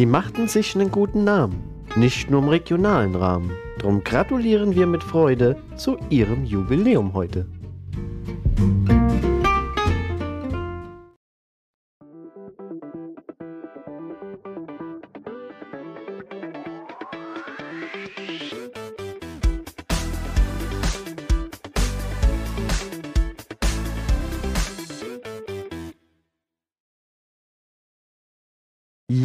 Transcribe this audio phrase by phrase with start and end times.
[0.00, 1.62] Sie machten sich einen guten Namen,
[1.94, 3.50] nicht nur im regionalen Rahmen.
[3.76, 7.46] Drum gratulieren wir mit Freude zu Ihrem Jubiläum heute.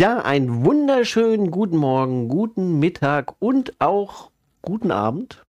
[0.05, 4.29] Ja, einen wunderschönen guten Morgen, guten Mittag und auch
[4.61, 5.43] guten Abend.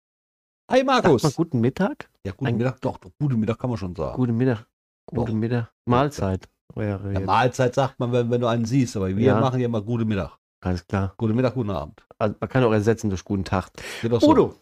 [0.70, 1.24] Hi Markus.
[1.24, 2.08] man guten Mittag?
[2.24, 4.14] Ja, guten Ein- Mittag, doch, doch, guten Mittag kann man schon sagen.
[4.14, 4.64] Guten Mittag.
[5.06, 5.34] Guten Doch.
[5.34, 5.72] Mittag.
[5.86, 6.48] Mahlzeit.
[6.76, 6.98] Ja.
[6.98, 9.40] Mahlzeit sagt man, wenn, wenn du einen siehst, aber wir Ja.
[9.40, 10.38] machen ja mal guten Mittag.
[10.60, 11.14] Alles klar.
[11.16, 12.06] Guten Mittag, guten Abend.
[12.18, 13.70] Also man kann auch ersetzen durch guten Tag.
[14.02, 14.30] So.
[14.30, 14.54] Udo,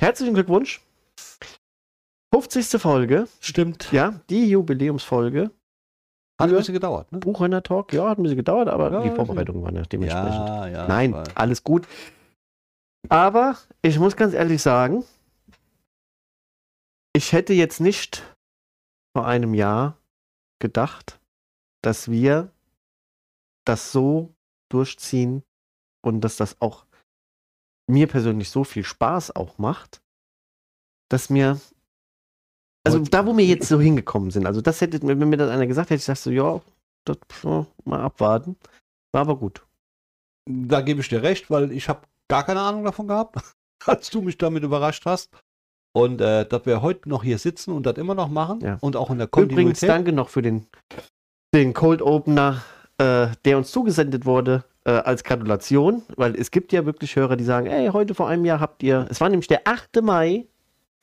[0.00, 0.80] herzlichen Glückwunsch.
[2.32, 2.80] 50.
[2.80, 3.28] Folge.
[3.40, 3.92] Stimmt.
[3.92, 5.50] Ja, die Jubiläumsfolge.
[6.40, 7.18] Hat ein bisschen gedauert, ne?
[7.18, 7.92] Buchhörner Talk.
[7.92, 9.10] Ja, hat ein bisschen gedauert, aber Ja, die.
[9.10, 10.48] Vorbereitung war ja dementsprechend.
[10.48, 10.88] Ja, ja.
[10.88, 11.86] Nein, alles gut.
[13.08, 15.04] Aber ich muss ganz ehrlich sagen,
[17.14, 18.22] ich hätte jetzt nicht
[19.16, 19.96] vor einem Jahr
[20.60, 21.20] gedacht,
[21.82, 22.50] dass wir
[23.64, 24.34] das so
[24.70, 25.44] durchziehen
[26.04, 26.86] und dass das auch
[27.86, 30.02] mir persönlich so viel Spaß auch macht,
[31.10, 31.60] dass mir
[32.84, 35.66] also da, wo wir jetzt so hingekommen sind, also das hätte, wenn mir das einer
[35.66, 36.60] gesagt hätte, ich dachte so, ja,
[37.04, 38.56] das, ja, mal abwarten.
[39.12, 39.64] War aber gut.
[40.48, 43.36] Da gebe ich dir recht, weil ich habe gar keine Ahnung davon gehabt,
[43.86, 45.30] als du mich damit überrascht hast.
[45.96, 48.78] Und äh, dass wir heute noch hier sitzen und das immer noch machen Ja.
[48.80, 49.48] und auch in der Übrigens
[49.80, 49.88] Kontinuität.
[49.88, 50.66] danke noch für den,
[51.54, 52.62] den Cold Opener,
[52.98, 57.44] äh, der uns zugesendet wurde äh, als Gratulation, weil es gibt ja wirklich Hörer, die
[57.44, 60.02] sagen, ey, heute vor einem Jahr habt ihr, es war nämlich der 8.
[60.02, 60.46] Mai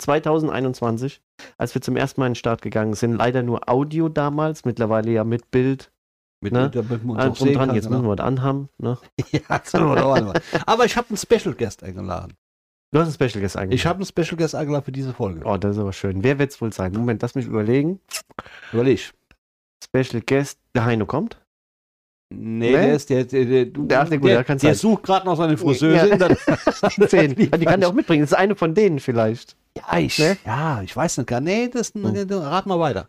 [0.01, 1.21] 2021,
[1.57, 5.11] als wir zum ersten Mal in den Start gegangen sind, leider nur Audio damals, mittlerweile
[5.11, 5.91] ja mit Bild,
[6.41, 6.63] mit, ne?
[6.63, 7.97] mit, damit man uns drum sehen dran, kann, jetzt genau.
[7.99, 8.97] müssen wir was anhaben, ne?
[9.31, 10.33] Ja, das wir mal.
[10.65, 12.33] Aber ich habe einen Special Guest eingeladen.
[12.93, 13.79] Du hast ein Special Guest eigentlich.
[13.79, 15.41] Ich habe einen Special Guest eingeladen für diese Folge.
[15.45, 16.23] Oh, das ist aber schön.
[16.23, 16.91] Wer wird es wohl sein?
[16.91, 18.01] Moment, lass mich überlegen.
[18.73, 19.13] Überleg.
[19.83, 21.41] Special Guest, der Heino kommt.
[22.33, 22.71] Nee, Nee?
[22.71, 24.75] der ist der, der, der, Der- der, der sein.
[24.75, 26.09] sucht gerade noch seine Friseuse.
[26.09, 27.07] Ja.
[27.07, 27.35] Zehn.
[27.35, 28.21] Die kann der auch mitbringen.
[28.23, 29.55] Das ist eine von denen vielleicht.
[29.77, 30.37] Ja, ich, Ne?
[30.45, 32.05] ja, ich weiß nicht gar Nee, das Hm.
[32.31, 33.07] rat mal weiter.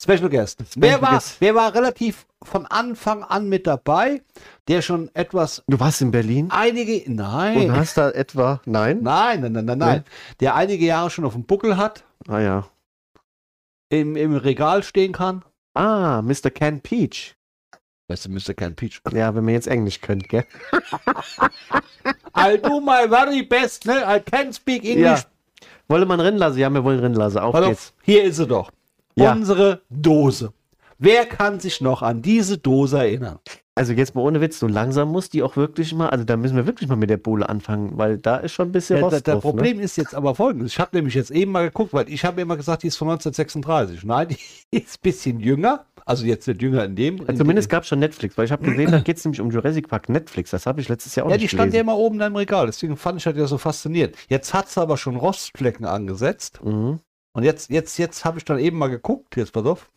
[0.00, 0.60] Special Guest.
[0.60, 1.36] Special wer, war, Guest.
[1.40, 4.22] wer war relativ von Anfang an mit dabei?
[4.68, 8.60] Der schon etwas, Du warst in Berlin einige, und nein, hast da etwa.
[8.64, 9.00] Nein?
[9.02, 10.04] nein, nein, nein, nein, nein.
[10.38, 12.68] Der einige Jahre schon auf dem Buckel hat, Ah ja.
[13.88, 15.44] im, im Regal stehen kann.
[15.74, 16.50] Ah, Mr.
[16.50, 17.34] Ken Peach.
[18.06, 18.54] Weißt du, Mr.
[18.54, 19.00] Ken Peach.
[19.12, 20.46] Ja, wenn man jetzt Englisch könnt, gell?
[22.34, 24.02] I'll do my very best, ne?
[24.06, 25.22] I can speak English.
[25.22, 25.24] Ja.
[25.88, 26.58] Wolle man rennen lassen?
[26.58, 27.38] Ja, wir wollen rennen lassen.
[27.38, 27.94] Auf auf, geht's.
[28.02, 28.70] hier ist sie doch.
[29.14, 29.32] Ja.
[29.32, 30.52] Unsere Dose.
[30.98, 33.38] Wer kann sich noch an diese Dose erinnern?
[33.78, 36.56] Also jetzt mal ohne Witz, so langsam muss die auch wirklich mal, also da müssen
[36.56, 39.14] wir wirklich mal mit der Bohle anfangen, weil da ist schon ein bisschen Ja, Rost
[39.14, 39.50] das, drauf, ne?
[39.52, 40.72] Problem ist jetzt aber folgendes.
[40.72, 43.08] Ich habe nämlich jetzt eben mal geguckt, weil ich habe immer gesagt, die ist von
[43.08, 44.02] 1936.
[44.02, 44.28] Nein,
[44.72, 45.84] die ist ein bisschen jünger.
[46.08, 47.18] Also jetzt nicht jünger in dem.
[47.18, 49.50] Ja, zumindest gab es schon Netflix, weil ich habe gesehen, da geht es nämlich um
[49.50, 50.50] Jurassic Park Netflix.
[50.50, 52.64] Das habe ich letztes Jahr auch ja, nicht die stand ja immer oben im Regal.
[52.66, 54.16] Deswegen fand ich das ja so faszinierend.
[54.28, 56.64] Jetzt hat sie aber schon Rostflecken angesetzt.
[56.64, 57.00] Mhm.
[57.34, 59.36] Und jetzt, jetzt, jetzt habe ich dann eben mal geguckt.
[59.36, 59.90] Jetzt pass auf.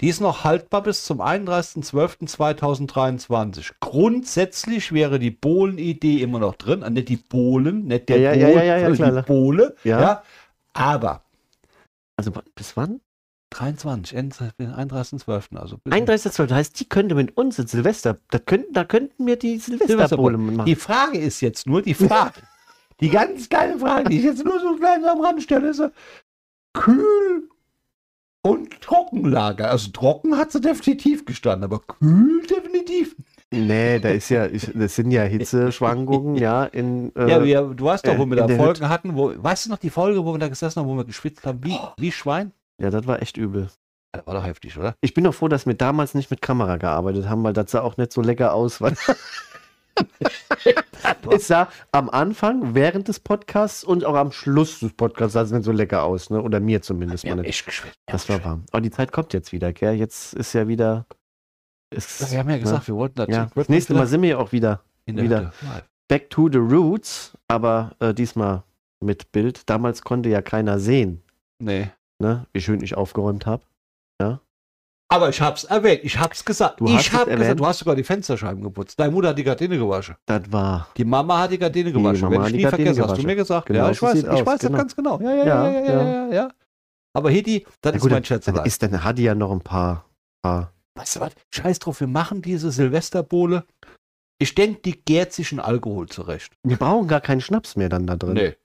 [0.00, 3.72] Die ist noch haltbar bis zum 31.12.2023.
[3.80, 6.82] Grundsätzlich wäre die Bohlen-Idee immer noch drin.
[6.82, 9.22] Ah, Nicht die Bohlen, nicht der Ja, ja, Bohl, ja, ja, ja, klar.
[9.22, 9.74] die Bohle.
[9.84, 10.00] Ja.
[10.00, 10.22] Ja.
[10.72, 11.22] Aber
[12.16, 13.00] Also bis wann?
[13.50, 15.56] 23, Ende 31.12.
[15.56, 16.50] Also bis- 31.12.
[16.52, 20.66] heißt, die könnte mit uns in Silvester, da könnten, da könnten wir die Silvesterbowle machen.
[20.66, 22.40] Die Frage ist jetzt nur die Frage.
[23.00, 25.88] die ganz geile Frage, die ich jetzt nur so klein am Rand stelle, ist so,
[26.74, 27.48] kühl
[28.42, 29.70] und Trockenlager.
[29.70, 33.16] Also trocken hat sie definitiv gestanden, aber kühl definitiv.
[33.50, 37.14] Nee, da ist ja, ich, das sind ja Hitzeschwankungen, ja, in.
[37.16, 39.78] Äh, ja, wir, du weißt doch, wo wir da Folgen hatten, wo, weißt du noch
[39.78, 42.52] die Folge, wo wir da gesessen haben, wo wir geschwitzt haben, wie, wie Schwein?
[42.80, 43.68] Ja, das war echt übel.
[44.12, 44.94] Das war doch heftig, oder?
[45.00, 47.82] Ich bin doch froh, dass wir damals nicht mit Kamera gearbeitet haben, weil das sah
[47.82, 48.80] auch nicht so lecker aus.
[48.80, 48.96] Weil
[51.30, 55.50] es sah am Anfang, während des Podcasts und auch am Schluss des Podcasts sah es
[55.50, 56.40] nicht so lecker aus, ne?
[56.40, 57.44] Oder mir zumindest nicht.
[57.44, 57.98] echt geschwitzt.
[58.06, 58.64] Das war warm.
[58.70, 59.94] Aber die Zeit kommt jetzt wieder, gell?
[59.94, 61.06] Jetzt ist ja wieder.
[61.90, 62.88] Ist, Wir haben ja gesagt, ne?
[62.88, 65.52] wir wollten das ja, das nächste Mal sind wir ja auch wieder in der wieder.
[66.06, 68.62] Back to the roots, aber äh, diesmal
[69.00, 69.68] mit Bild.
[69.68, 71.22] Damals konnte ja keiner sehen,
[71.58, 71.90] Nee.
[72.18, 72.46] Ne?
[72.52, 73.62] wie schön ich aufgeräumt habe.
[75.10, 76.80] Aber ich hab's erwähnt, ich hab's gesagt.
[76.80, 77.40] Du hast ich es hab erwähnt?
[77.40, 79.00] gesagt, du hast sogar die Fensterscheiben geputzt.
[79.00, 80.16] Deine Mutter hat die Gardine gewaschen.
[80.26, 80.88] Das war.
[80.98, 82.20] Die Mama hat die Gardine gewaschen.
[82.28, 83.66] Mama Werde hat ich die nie Gardine vergessen, hast du mir gesagt.
[83.66, 84.72] Genau ja, ich weiß, ich aus, weiß genau.
[84.72, 85.18] das ganz genau.
[85.22, 86.50] Ja, ja, ja, ja, ja, ja, ja.
[87.14, 88.66] Aber Hedi, das Ja, ist gut, mein dann, Schätzelein.
[88.66, 90.04] ist, dann hat die ja noch ein paar.
[90.42, 91.32] paar Weißt du was?
[91.54, 93.64] Scheiß drauf, wir machen diese Silvesterbowle
[94.38, 96.52] Ich denke, die gärt sich in Alkohol zurecht.
[96.64, 98.34] Wir brauchen gar keinen Schnaps mehr dann da drin.
[98.34, 98.56] Nee.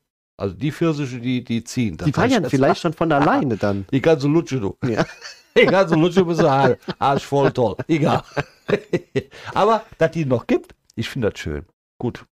[0.43, 1.95] Also die Pfirsiche, die, die ziehen.
[1.95, 3.85] Das Die feiern vielleicht schon von alleine dann.
[3.93, 4.77] Die ganze Lutsche, du.
[4.85, 5.05] Ja.
[5.57, 7.77] Die ganze Lutsche bist du Arsch, Arsch voll toll.
[7.87, 8.23] Egal.
[9.53, 11.65] Aber, dass die noch gibt, ich finde das schön.
[11.97, 12.25] Gut.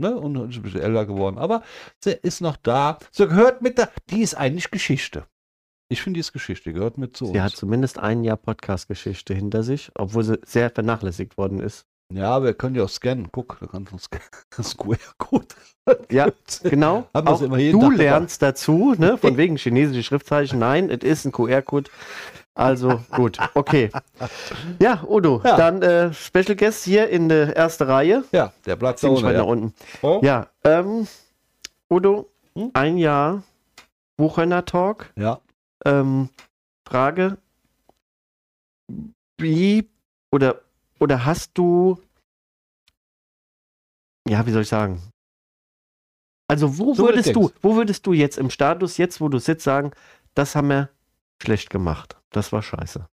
[0.00, 0.16] Ne?
[0.16, 1.38] Und ist ein bisschen älter geworden.
[1.38, 1.62] Aber
[2.02, 2.98] sie ist noch da.
[3.12, 3.90] Sie gehört mit da.
[4.10, 5.26] Die ist eigentlich Geschichte.
[5.88, 6.70] Ich finde, die ist Geschichte.
[6.70, 7.60] Die gehört mit zu Sie hat uns.
[7.60, 11.86] zumindest ein Jahr Podcast-Geschichte hinter sich, obwohl sie sehr vernachlässigt worden ist.
[12.12, 13.28] Ja, wir können ja auch scannen.
[13.32, 14.26] Guck, da kannst du scannen.
[14.56, 15.46] Das QR-Code.
[16.10, 16.28] Ja,
[16.62, 17.06] genau.
[17.12, 17.94] Auch du Tag dabei.
[17.96, 19.18] lernst dazu, ne?
[19.20, 20.58] Von wegen chinesische Schriftzeichen.
[20.58, 21.90] Nein, es ist ein QR-Code.
[22.56, 23.90] Also gut, okay.
[24.80, 25.56] Ja, Udo, Ja.
[25.56, 28.22] dann äh, Special Guest hier in der ersten Reihe.
[28.30, 29.74] Ja, der bleibt da weit nach unten.
[30.02, 30.08] Ja.
[30.08, 30.20] Oh.
[30.22, 31.08] Ja, ähm,
[31.90, 32.70] Udo, Hm?
[32.74, 33.42] ein Jahr
[34.16, 35.10] Buchhörner Talk.
[35.16, 35.40] ja.
[35.84, 36.28] Ähm,
[36.86, 37.38] Frage:
[39.38, 39.88] Wie
[40.30, 40.60] oder
[40.98, 41.98] oder hast du
[44.28, 45.02] ja, wie soll ich sagen?
[46.48, 49.64] Also wo So, würdest du, wo würdest du jetzt im Status jetzt, wo du sitzt,
[49.64, 49.92] sagen,
[50.34, 50.90] das haben wir
[51.42, 53.06] schlecht gemacht, das war scheiße.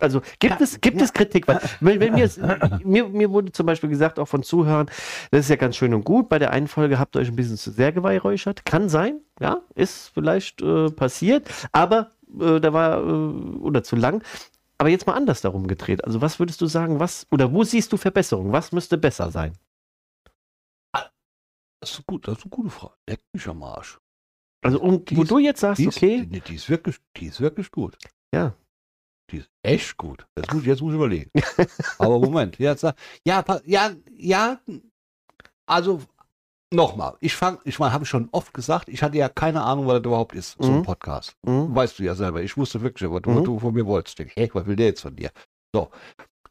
[0.00, 1.46] Also gibt es gibt es Kritik?
[1.46, 2.28] Weil, wenn, wenn mir,
[2.84, 4.86] mir mir wurde zum Beispiel gesagt auch von Zuhörern,
[5.30, 6.28] das ist ja ganz schön und gut.
[6.28, 8.64] Bei der einen Folge habt ihr euch ein bisschen zu sehr geweihräuchert.
[8.64, 12.10] Kann sein, ja, ist vielleicht äh, passiert, aber
[12.40, 13.02] äh, da war äh,
[13.60, 14.24] oder zu lang.
[14.84, 16.04] Aber jetzt mal anders darum gedreht.
[16.04, 18.52] Also was würdest du sagen, was oder wo siehst du Verbesserung?
[18.52, 19.56] Was müsste besser sein?
[21.80, 22.92] Das ist, gut, das ist eine gute Frage.
[23.08, 23.98] Leck mich am Arsch.
[24.62, 27.28] Also um, Die wo du jetzt sagst, Die ist, okay, die, die, ist wirklich, die
[27.28, 27.96] ist wirklich gut.
[28.34, 28.54] Ja.
[29.30, 30.26] Die ist echt gut.
[30.36, 31.30] Jetzt muss, jetzt muss ich überlegen.
[31.98, 32.58] Aber Moment.
[32.58, 32.82] Jetzt,
[33.24, 34.60] ja, ja, ja.
[35.64, 36.02] Also,
[36.74, 37.14] nochmal.
[37.20, 39.94] Ich fange, ich meine, habe ich schon oft gesagt, ich hatte ja keine Ahnung, was
[39.94, 40.82] das überhaupt ist, so ein Mhm.
[40.82, 41.36] Podcast.
[41.46, 42.42] hm, Weißt du ja selber.
[42.42, 43.44] Ich wusste wirklich, was, Mhm.
[43.44, 44.18] du von mir wolltest.
[44.20, 45.30] Ich denk, Hä, was will der jetzt von dir?
[45.74, 45.88] So.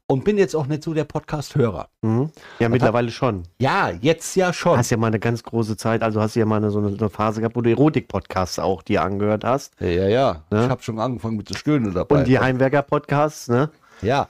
[0.05, 1.87] Und bin jetzt auch nicht so der Podcast-Hörer.
[2.03, 2.29] hm.
[2.59, 3.43] ja mittlerweile schon.
[3.59, 4.77] Ja, jetzt ja schon.
[4.77, 6.89] Hast ja mal eine ganz große Zeit, also hast du ja mal eine, so eine,
[6.89, 10.43] eine Phase gehabt, wo du Erotik-Podcasts auch dir angehört hast Ja, ja, ja.
[10.51, 10.65] Ne?
[10.65, 12.17] Ich habe schon angefangen mit zu stöhnen dabei.
[12.17, 13.69] und die Heimwerker-Podcasts, ne?
[14.01, 14.27] Ja,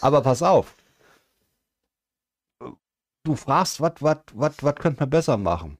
[0.00, 0.75] aber pass auf.
[3.26, 5.78] Du fragst, was was was was könnte man besser machen?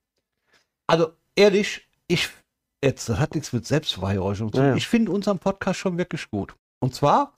[0.88, 2.28] Also ehrlich, ich
[2.82, 4.68] jetzt das hat nichts mit Selbstbeweihräucherung zu tun.
[4.70, 4.74] Ja.
[4.74, 6.56] Ich finde unseren Podcast schon wirklich gut.
[6.80, 7.34] Und zwar,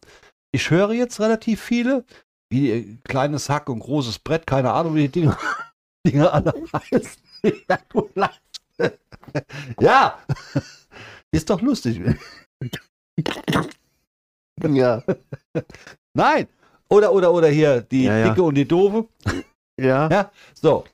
[0.50, 2.06] ich höre jetzt relativ viele,
[2.48, 5.36] wie äh, kleines Hack und großes Brett, keine Ahnung, wie die Dinge,
[6.06, 7.22] Dinge alle heißen.
[7.68, 8.40] Ja, du lachst.
[9.80, 10.18] ja,
[11.32, 12.00] ist doch lustig.
[14.62, 15.02] Ja.
[16.14, 16.48] Nein.
[16.88, 18.28] Oder, oder, oder hier die Ja, ja.
[18.30, 19.06] Dicke und die Doofe.
[19.78, 20.08] Ja.
[20.10, 20.84] Ja, so.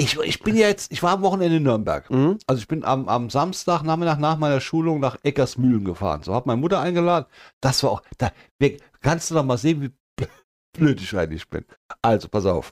[0.00, 2.08] Ich, ich bin ja jetzt, ich war am Wochenende in Nürnberg.
[2.08, 2.38] Hm?
[2.46, 6.22] Also ich bin am, am Samstag Nachmittag nach meiner Schulung nach Eckersmühlen gefahren.
[6.22, 7.26] So, hab meine Mutter eingeladen.
[7.60, 8.30] Das war auch, da
[9.00, 10.24] kannst du doch mal sehen, wie
[10.78, 11.64] blöd ich eigentlich bin.
[12.00, 12.70] Also, pass auf.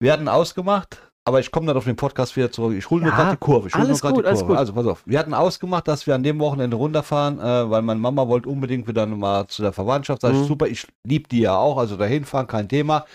[0.00, 2.74] Wir hatten ausgemacht, aber ich komme dann auf den Podcast wieder zurück.
[2.74, 3.68] Ich hole nur Ja, gerade die Kurve.
[3.68, 4.58] Ich hol alles nur grad gut, die Kurve.
[4.58, 5.02] Also, pass auf.
[5.06, 8.86] Wir hatten ausgemacht, dass wir an dem Wochenende runterfahren, äh, weil meine Mama wollte unbedingt
[8.86, 10.20] wieder mal zu der Verwandtschaft.
[10.22, 10.44] Sag ich, Mhm.
[10.46, 13.06] super, ich liebe die ja auch, also dahin fahren, kein Thema.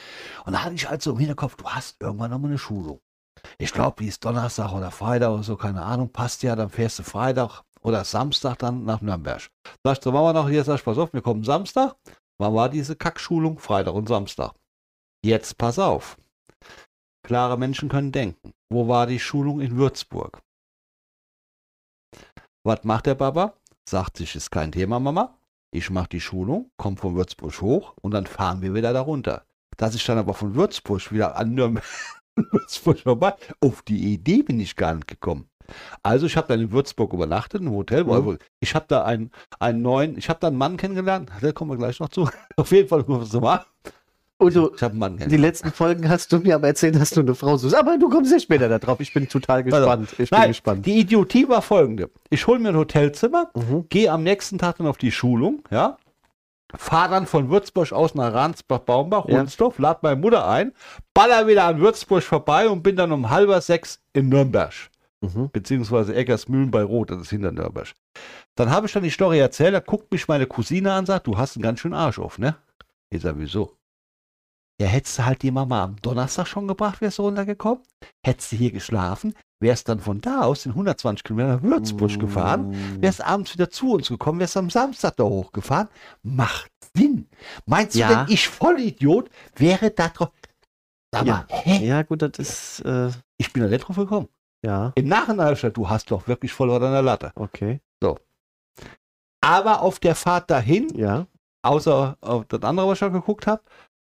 [0.46, 3.00] Und da hatte ich halt so im Hinterkopf, du hast irgendwann noch mal eine Schulung.
[3.58, 7.00] Ich glaube, die ist Donnerstag oder Freitag oder so, keine Ahnung, passt ja, dann fährst
[7.00, 9.48] du Freitag oder Samstag dann nach Nürnberg.
[9.86, 11.96] Sag ich zur Mama noch, hier, sag ich, pass auf, wir kommen Samstag.
[12.42, 13.60] Wann war diese Kackschulung?
[13.60, 14.54] Freitag und Samstag.
[15.24, 16.18] Jetzt pass auf.
[17.30, 18.54] Klare Menschen können denken.
[18.72, 20.42] Wo war die Schulung in Würzburg?
[22.64, 23.54] Was macht der Papa?
[23.88, 25.38] Sagt sich, ist kein Thema, Mama.
[25.72, 29.46] Ich mache die Schulung, komme von Würzburg hoch und dann fahren wir wieder da runter.
[29.78, 31.86] Dass ich dann aber von Würzburg wieder an Nürnberg
[32.36, 35.52] Würzburg vorbei, auf die Idee bin ich gar nicht gekommen.
[36.02, 38.06] Also ich habe dann in Würzburg übernachtet, im Hotel.
[38.06, 38.40] Mhm.
[38.60, 41.78] Ich habe da einen, einen neuen, ich habe da einen Mann kennengelernt, da kommen wir
[41.78, 42.28] gleich noch zu.
[42.56, 43.66] Auf jeden Fall rufen wir mal.
[44.40, 47.10] Und du, Ich habe einen Mann die letzten Folgen hast du mir aber erzählt, dass
[47.10, 47.76] du eine Frau suchst.
[47.76, 49.00] Aber du kommst ja später da drauf.
[49.02, 50.10] Ich bin total gespannt.
[50.18, 50.86] Ich bin Nein, gespannt.
[50.86, 52.10] die Idiotie war folgende.
[52.30, 53.88] Ich hole mir ein Hotelzimmer, Mhm.
[53.90, 55.98] gehe am nächsten Tag dann auf die Schulung, ja,
[56.74, 59.40] fahre dann von Würzburg aus nach Ransbach-Baumbach, Ja.
[59.40, 60.72] Hunsdorf, lade meine Mutter ein,
[61.14, 64.72] baller wieder an Würzburg vorbei und bin dann um halber sechs in Nürnberg,
[65.22, 65.50] Mhm.
[65.52, 67.92] beziehungsweise Eckersmühlen bei Rot, das ist hinter Nürnberg.
[68.56, 71.28] Dann habe ich dann die Story erzählt, da guckt mich meine Cousine an und sagt,
[71.28, 72.56] du hast einen ganz schönen Arsch auf, ne?
[73.10, 73.74] Ich sag, wieso?
[74.80, 77.84] Ja, hättest du halt die Mama am Donnerstag schon gebracht, wärst du runtergekommen,
[78.26, 82.70] hättest du hier geschlafen, wärst dann von da aus in 120 Kilometer nach Würzburg gefahren,
[82.70, 83.02] Mhm.
[83.02, 85.90] wärst abends wieder zu uns gekommen, wärst am Samstag da hochgefahren.
[86.24, 87.28] Macht Sinn.
[87.66, 88.24] Meinst du Ja.
[88.26, 90.32] denn, ich Vollidiot wäre da drauf?
[91.14, 91.34] Sag Ja.
[91.34, 91.86] mal, hä?
[91.86, 94.30] Ja, gut, das ist, äh, Ich bin da nicht drauf gekommen.
[94.64, 97.32] ja, Im Nachhinein du hast doch wirklich voll an der Latte.
[97.36, 97.82] okay.
[99.42, 101.26] Aber auf der Fahrt dahin, Ja.
[101.64, 103.62] außer auf das andere, was ich schon geguckt habe,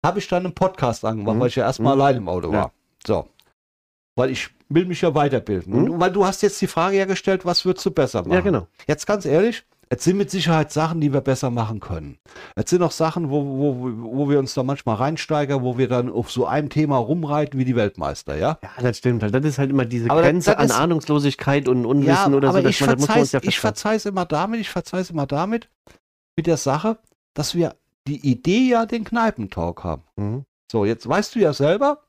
[0.04, 1.40] habe ich dann einen Podcast angemacht, Mhm.
[1.40, 2.00] weil ich ja erstmal Mhm.
[2.02, 2.58] allein im Auto Ja.
[2.58, 2.72] war.
[3.06, 3.28] So.
[4.16, 5.72] Weil ich will mich ja weiterbilden.
[5.74, 5.90] Mhm.
[5.92, 8.32] Und weil du hast jetzt die Frage ja gestellt, was würdest du besser machen?
[8.32, 8.66] Ja, genau.
[8.86, 12.18] Jetzt ganz ehrlich, es sind mit Sicherheit Sachen, die wir besser machen können.
[12.54, 16.10] Es sind auch Sachen, wo, wo, wo wir uns da manchmal reinsteigern, wo wir dann
[16.10, 18.58] auf so einem Thema rumreiten wie die Weltmeister, ja?
[18.62, 19.34] Ja, das stimmt halt.
[19.34, 22.48] Das ist halt immer diese Aber das- Grenze das an ist- Ahnungslosigkeit und Unwissen oder
[22.52, 22.58] so.
[22.58, 25.26] aber dass ich man- das uns verzeih's, ja ich verzeih's immer damit, ich verzeih's immer
[25.26, 25.68] damit,
[26.36, 26.98] mit der Sache,
[27.34, 27.74] dass wir
[28.10, 30.02] die Idee ja den Kneipentalk haben.
[30.16, 30.44] Mhm.
[30.70, 32.04] So, jetzt weißt du ja selber,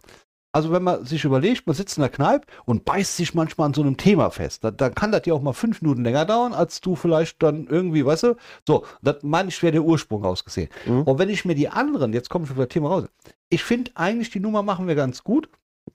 [0.54, 3.74] also wenn man sich überlegt, man sitzt in der Kneipe und beißt sich manchmal an
[3.74, 6.54] so einem Thema fest, dann, dann kann das ja auch mal fünf Minuten länger dauern,
[6.54, 8.36] als du vielleicht dann irgendwie, weißt du,
[8.68, 10.70] so, das meine ich, wäre der Ursprung ausgesehen.
[10.86, 11.04] Mhm.
[11.04, 13.06] Und wenn ich mir die anderen, jetzt komme ich auf das Thema raus,
[13.50, 15.50] ich finde eigentlich, die Nummer machen wir ganz gut.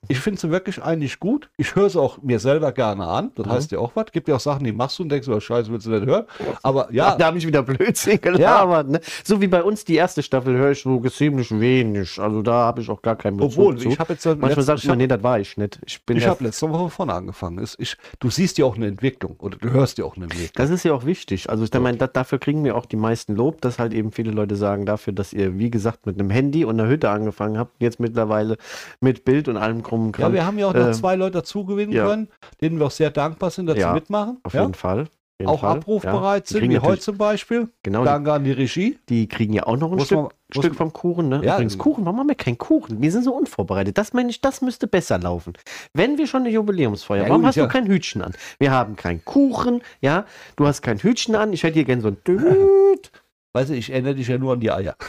[0.09, 1.49] Ich finde sie wirklich eigentlich gut.
[1.57, 3.31] Ich höre sie auch mir selber gerne an.
[3.35, 3.51] Das Mhm.
[3.51, 4.05] heißt ja auch was.
[4.11, 6.25] Gibt ja auch Sachen, die machst du und denkst, oh, scheiße, willst du nicht hören.
[6.63, 8.89] Aber Ja, ja, da habe ich wieder Blödsinn gelabert.
[8.89, 8.99] Ne?
[9.23, 12.19] So wie bei uns die erste Staffel höre ich so ziemlich wenig.
[12.19, 13.89] Also da habe ich auch gar keinen Bezug obwohl, zu.
[13.89, 15.79] ich habe jetzt ja Manchmal letzt- sag ich mal, nee, das war ich nicht.
[15.85, 17.59] Ich bin Ich ja, habe letzte Woche von vorne angefangen.
[17.59, 20.51] Es- Ich, du siehst ja auch eine Entwicklung oder du hörst ja auch eine Entwicklung.
[20.55, 21.49] das ist ja auch wichtig.
[21.49, 24.31] Also ich meine, da- dafür kriegen wir auch die meisten Lob, dass halt eben viele
[24.31, 27.71] Leute sagen, dafür, dass ihr, wie gesagt, mit einem Handy und einer Hütte angefangen habt,
[27.81, 28.57] jetzt mittlerweile
[29.01, 30.33] mit Bild und allem krummen Ja, Kram.
[30.33, 32.05] wir haben ja auch noch Ähm, zwei Leute dazugewinnen ja.
[32.07, 32.29] können,
[32.61, 34.39] denen wir auch sehr dankbar sind, dass Ja, sie mitmachen.
[34.43, 34.61] auf ja?
[34.61, 35.07] jeden Fall.
[35.39, 35.77] Jeden Auch Fall.
[35.77, 36.59] abrufbereit Ja.
[36.59, 37.69] Sind, wie heute zum Beispiel.
[37.83, 38.97] Genau, Danke an die Regie.
[39.07, 41.29] die kriegen ja auch noch ein Muss Stück, man- Stück vom Kuchen.
[41.29, 41.41] Ne?
[41.43, 41.77] Ja, Übrigens.
[41.77, 43.03] Kuchen, warum haben wir keinen Kuchen?
[43.03, 43.99] Wir sind so unvorbereitet.
[43.99, 45.53] Das meine ich, das müsste besser laufen.
[45.93, 47.65] Wenn wir schon eine Jubiläumsfeier, Ja, warum gut, hast ja.
[47.67, 48.33] du kein Hütchen an?
[48.57, 50.25] Wir haben keinen Kuchen, ja.
[50.55, 51.53] Du hast kein Hütchen an.
[51.53, 53.11] Ich hätte hier gern so ein Düt.
[53.53, 54.95] Weißt du, ich erinnere dich ja nur an die Eier.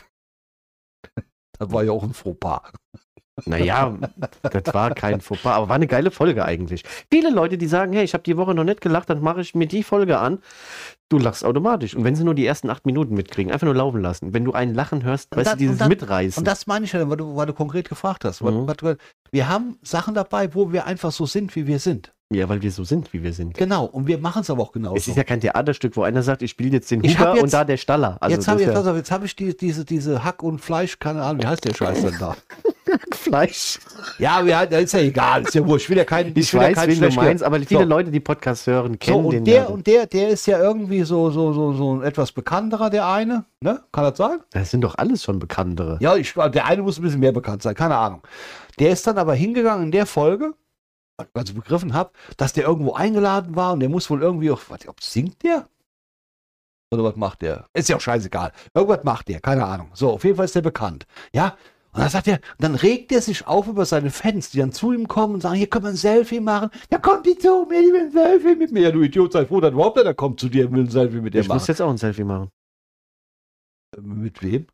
[1.58, 2.70] Das war ja auch ein Fauxpas.
[3.46, 3.96] Naja,
[4.42, 6.82] das war kein Fauxpas, aber war eine geile Folge eigentlich.
[7.10, 9.54] Viele Leute, die sagen, hey, ich habe die Woche noch nicht gelacht, dann mache ich
[9.54, 10.38] mir die Folge an.
[11.08, 11.94] Du lachst automatisch.
[11.94, 14.34] Und wenn sie nur die ersten acht Minuten mitkriegen, einfach nur laufen lassen.
[14.34, 16.40] Wenn du einen Lachen hörst, weißt das- du, dieses und das- Mitreißen.
[16.40, 18.42] Und das meine ich ja, weil du, weil du konkret gefragt hast.
[18.42, 18.96] Weil- Mhm.
[19.30, 22.12] Wir haben Sachen dabei, wo wir einfach so sind, wie wir sind.
[22.30, 23.54] ja, weil wir so sind, wie wir sind.
[23.54, 23.86] Genau.
[23.86, 24.96] Und wir machen es aber auch genauso.
[24.96, 27.52] Es ist ja kein Theaterstück, wo einer sagt, ich spiele jetzt den Huber jetzt- und
[27.54, 28.18] da der Staller.
[28.20, 28.62] Also jetzt habe
[28.98, 32.02] jetzt hab ich die, diese, diese Hack und Fleisch, keine Ahnung, wie heißt der Scheiß
[32.02, 32.36] denn da?
[32.88, 33.78] ja Fleisch.
[34.18, 35.84] Ja, ja, das ist ja egal, ist ja wurscht.
[35.84, 37.86] Ich will ja keinen, Ich will ja weiß, keinen wen du meinst, aber viele So.
[37.88, 39.66] Leute, die Podcasts hören, So, kennen den und der, ja.
[39.66, 43.44] und der, der ist ja irgendwie so, so, so, so ein etwas bekannterer, der eine,
[43.60, 43.82] ne?
[43.92, 44.40] Kann das sein?
[44.50, 45.98] Das sind doch alles schon Bekanntere.
[46.00, 48.22] Ja, ich, der eine muss ein bisschen mehr bekannt sein, keine Ahnung.
[48.78, 50.54] Der ist dann aber hingegangen in der Folge,
[51.34, 54.60] als ich begriffen habe, dass der irgendwo eingeladen war und der muss wohl irgendwie auch,
[54.68, 55.68] was, ob singt der?
[56.90, 57.66] Oder was macht der?
[57.74, 58.52] Ist ja auch scheißegal.
[58.72, 59.90] Irgendwas macht der, keine Ahnung.
[59.92, 61.06] So, auf jeden Fall ist der bekannt.
[61.32, 61.56] Ja,
[61.92, 64.92] und dann sagt er, dann regt er sich auf über seine Fans, die dann zu
[64.92, 66.70] ihm kommen und sagen, hier können wir ein Selfie machen.
[66.90, 68.82] Ja, kommt die zu mir, die will ein Selfie mit mir.
[68.82, 71.20] Ja, du Idiot, sei froh, dass überhaupt einer kommt zu dir und will ein Selfie
[71.20, 71.66] mit dir Ich muss machen.
[71.68, 72.50] jetzt auch ein Selfie machen.
[74.00, 74.66] Mit wem?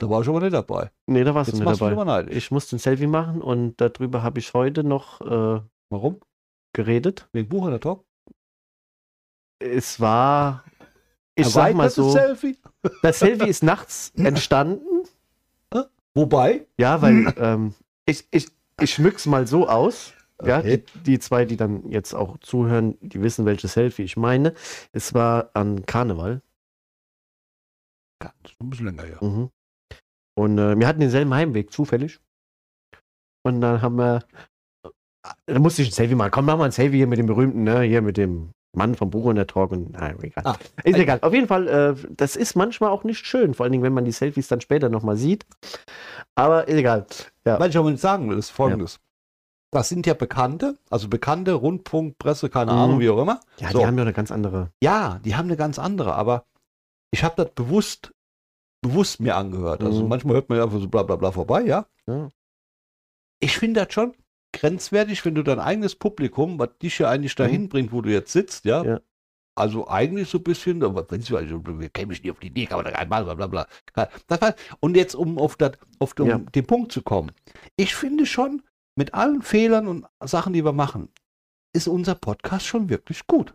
[0.00, 0.90] Da war ich aber nicht dabei.
[1.06, 2.26] Nee, da warst Jetzt du nicht dabei.
[2.30, 5.60] Ich musste ein Selfie machen und darüber habe ich heute noch äh,
[5.90, 6.20] Warum?
[6.74, 7.28] geredet.
[7.32, 8.04] Wegen Buchhalter Talk?
[9.60, 10.64] Es war,
[11.36, 12.12] ich sag mal so,
[13.02, 14.91] das Selfie ist nachts entstanden.
[16.14, 16.66] Wobei?
[16.78, 17.74] Ja, weil ähm,
[18.06, 18.48] ich, ich,
[18.80, 20.12] ich schmück's mal so aus.
[20.44, 20.78] Ja, Okay.
[20.78, 24.54] die, die zwei, die dann jetzt auch zuhören, die wissen, welches Selfie ich meine.
[24.90, 26.42] Es war an Karneval.
[28.18, 29.22] Ganz, ein bisschen länger, ja.
[29.22, 29.50] Mhm.
[30.34, 32.18] Und äh, wir hatten denselben Heimweg, zufällig.
[33.44, 34.24] Und dann haben wir,
[35.46, 36.30] da musste ich ein Selfie machen.
[36.32, 39.10] Komm, mach mal ein Selfie hier mit dem berühmten, ne, hier mit dem Mann vom
[39.10, 40.44] Buch und der Talk und, na, egal.
[40.46, 41.18] Ah, ist egal.
[41.20, 44.04] Auf jeden Fall, äh, das ist manchmal auch nicht schön, vor allen Dingen, wenn man
[44.06, 45.44] die Selfies dann später nochmal sieht.
[46.34, 47.06] Aber ist egal.
[47.44, 47.60] Ja.
[47.60, 48.98] Was ich aber nicht sagen will, ist folgendes.
[49.70, 52.78] Das sind ja Bekannte, also Bekannte, Rundfunk, Presse, keine Mhm.
[52.78, 53.40] Ahnung, wie auch immer.
[53.58, 53.78] Ja, So.
[53.80, 54.70] die haben ja eine ganz andere.
[54.82, 56.44] Ja, die haben eine ganz andere, aber
[57.10, 58.12] ich habe das bewusst,
[58.82, 59.82] bewusst mir angehört.
[59.82, 60.08] Also Mhm.
[60.08, 61.86] manchmal hört man ja einfach so bla bla bla vorbei, ja.
[62.06, 62.30] Ja.
[63.40, 64.14] Ich finde das schon
[64.52, 68.32] grenzwertig, wenn du dein eigenes Publikum, was dich ja eigentlich dahin bringt, wo du jetzt
[68.32, 68.82] sitzt, ja.
[68.82, 68.88] Mhm.
[68.90, 69.00] Ja.
[69.54, 72.64] Also eigentlich so ein bisschen, aber wenn du, also, wir kämen nicht auf die Idee,
[72.66, 73.66] kann man da einmal, bla bla bla.
[74.26, 76.38] Das und jetzt, um auf, das, auf den, Ja.
[76.38, 77.32] den Punkt zu kommen.
[77.76, 78.62] Ich finde schon,
[78.96, 81.08] mit allen Fehlern und Sachen, die wir machen,
[81.74, 83.52] ist unser Podcast schon wirklich gut.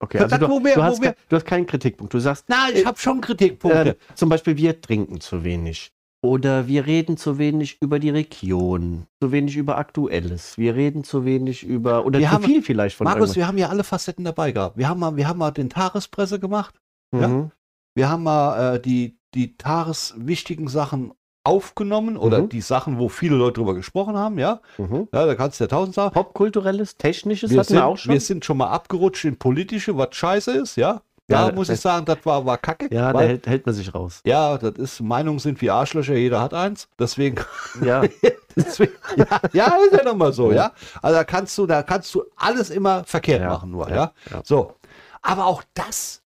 [0.00, 2.12] Okay, Das also hat, du, wir- du, hast, wir- du hast keinen Kritikpunkt.
[2.14, 3.90] Du sagst, Na, ich Äh, habe schon Kritikpunkte.
[3.90, 5.92] ähm, zum Beispiel, wir trinken zu wenig.
[6.24, 10.56] Oder wir reden zu wenig über die Region, zu wenig über Aktuelles.
[10.56, 13.58] Wir reden zu wenig über, oder Wir zu haben- viel vielleicht von Markus, wir haben
[13.58, 14.76] ja alle Facetten dabei gehabt.
[14.78, 16.74] Wir haben mal, wir haben mal den Tagespresse gemacht.
[17.14, 17.28] ja.
[17.28, 17.50] Mhm.
[17.96, 21.12] Wir haben mal äh, die, die tageswichtigen Sachen
[21.44, 22.48] aufgenommen oder Mhm.
[22.48, 24.60] die Sachen, wo viele Leute drüber gesprochen haben, ja.
[24.78, 25.08] Mhm.
[25.12, 26.12] Ja, da kannst du ja tausend sagen.
[26.14, 28.12] Popkulturelles, technisches Wir hatten sind, wir auch schon.
[28.14, 31.02] wir sind schon mal abgerutscht in politische, was scheiße ist, ja.
[31.26, 32.88] Da Ja, muss ich sagen, das war, war kacke.
[32.94, 34.20] Ja, da hält, hält man sich raus.
[34.26, 36.88] ja, das ist, Meinungen sind wie Arschlöcher, jeder hat eins.
[36.98, 37.36] Deswegen,
[37.82, 38.02] Ja,
[38.56, 40.72] deswegen ja, ja, ist ja nochmal so, ja.
[41.00, 44.42] Also da kannst du, da kannst du alles immer verkehrt Ja, machen nur, ja, ja.
[44.44, 44.74] So.
[45.22, 46.22] Aber auch das,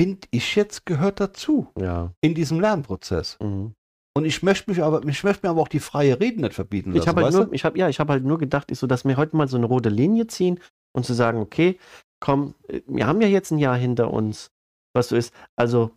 [0.00, 2.12] finde ich jetzt, gehört dazu ja.
[2.20, 3.36] in diesem Lernprozess.
[3.42, 3.74] Mhm.
[4.16, 6.90] Und ich möchte mich aber, ich möchte mir aber auch die freie Rede nicht verbieten
[6.92, 7.02] lassen.
[7.02, 9.04] Ich habe halt nur, ich habe ja, ich habe halt nur gedacht, ich so, dass
[9.04, 10.58] wir heute mal so eine rote Linie ziehen
[10.92, 11.78] und zu sagen, okay,
[12.20, 12.54] komm,
[12.86, 14.50] wir haben ja jetzt ein Jahr hinter uns,
[14.94, 15.32] was so ist.
[15.56, 15.90] Also,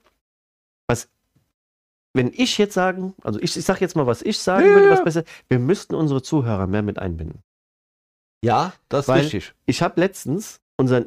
[0.88, 1.10] was,
[2.13, 4.90] wenn ich jetzt sagen, also ich, ich sag jetzt mal, was ich sagen Ja, würde,
[4.90, 7.42] was besser, wir müssten unsere Zuhörer mehr mit einbinden.
[8.44, 9.54] Ja, das ist richtig.
[9.66, 11.06] Ich habe letztens unseren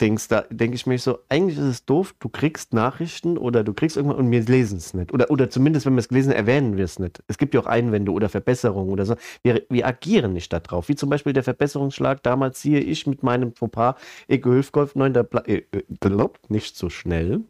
[0.00, 3.72] E-Mail-Dings, da denke ich mir so, eigentlich ist es doof, du kriegst Nachrichten oder du
[3.74, 5.12] kriegst irgendwann und wir lesen es nicht.
[5.12, 7.22] Oder, oder zumindest, wenn wir es gelesen erwähnen wir es nicht.
[7.28, 9.16] Es gibt ja auch Einwände oder Verbesserungen oder so.
[9.42, 10.88] Wir, wir agieren nicht darauf.
[10.88, 13.94] Wie zum Beispiel der Verbesserungsschlag, damals siehe ich mit meinem Fauxpas,
[14.30, 17.40] Ike Hüftgold, neunter Platz, äh, äh, glaub, nicht so schnell.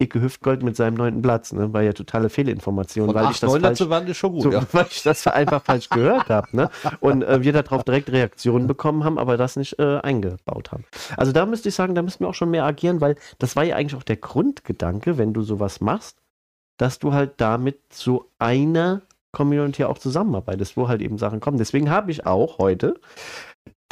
[0.00, 1.72] Ike Hüftgold mit seinem neunten Platz, ne?
[1.72, 4.32] war ja totale Fehlinformation, Von weil ich 8, das 9 falsch, zu werden ist schon
[4.32, 4.62] gut, so, ja.
[4.72, 6.48] weil ich das einfach falsch gehört habe.
[6.52, 6.70] Ne?
[7.00, 10.84] Und äh, wir darauf direkt Reaktionen bekommen haben, aber das nicht äh, eingebaut haben.
[11.16, 13.64] Also da müsste ich sagen, da müssten wir auch schon mehr agieren, weil das war
[13.64, 16.18] ja eigentlich auch der Grundgedanke, wenn du sowas machst,
[16.78, 19.02] dass du halt damit zu einer
[19.32, 21.58] Community auch zusammenarbeitest, wo halt eben Sachen kommen.
[21.58, 23.00] Deswegen habe ich auch heute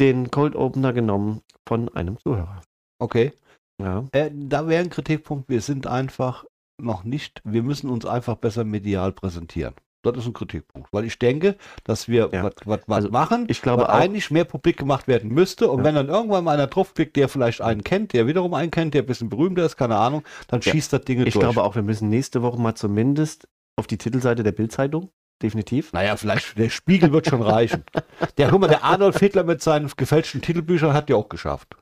[0.01, 2.63] den Cold Opener genommen von einem Zuhörer.
[2.99, 3.33] Okay.
[3.81, 4.05] Ja.
[4.13, 6.45] Äh, da wäre ein Kritikpunkt, wir sind einfach
[6.81, 9.75] noch nicht, wir müssen uns einfach besser medial präsentieren.
[10.13, 12.51] Das ist ein Kritikpunkt, weil ich denke, dass wir Ja.
[12.65, 15.71] was Also, machen, ich glaube was eigentlich mehr publik gemacht werden müsste.
[15.71, 15.85] Und Ja.
[15.85, 19.03] wenn dann irgendwann mal einer draufklickt, der vielleicht einen kennt, der wiederum einen kennt, der
[19.03, 20.73] ein bisschen berühmter ist, keine Ahnung, dann Ja.
[20.73, 21.43] schießt das Ding Ich durch.
[21.45, 25.11] glaube auch, wir müssen nächste Woche mal zumindest auf die Titelseite der Bildzeitung.
[25.43, 25.93] Definitiv.
[25.93, 27.85] Naja, vielleicht der Spiegel wird schon reichen.
[28.39, 31.77] Der, guck mal, der Adolf Hitler mit seinen gefälschten Titelbüchern hat ja auch geschafft.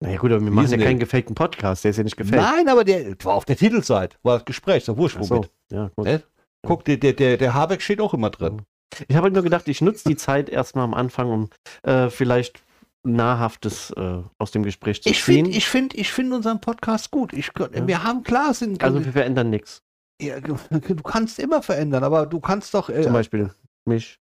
[0.00, 2.16] Naja gut, aber wir machen ja sind keinen ja- gefakten Podcast, der ist ja nicht
[2.18, 2.36] gefaked.
[2.36, 5.50] Nein, aber der war auf der Titelseite, war das Gespräch, da wurscht Ach so, womit.
[5.72, 6.04] ja, gut.
[6.04, 6.22] Ne?
[6.66, 8.62] Guck, der, der, der, Habeck steht auch immer drin.
[9.06, 11.50] Ich habe halt nur gedacht, ich nutze die Zeit erstmal am Anfang, um
[11.82, 12.62] äh, vielleicht
[13.04, 15.46] Nahrhaftes äh, aus dem Gespräch zu Ich ziehen.
[15.46, 17.32] finde ich find, ich find unseren Podcast gut.
[17.32, 17.86] Ich, Ja.
[17.86, 19.82] Wir haben klar, sind, also wir verändern nichts.
[20.20, 22.88] ja, du kannst immer verändern, aber du kannst doch.
[22.88, 23.50] Äh, Zum Beispiel
[23.84, 24.18] mich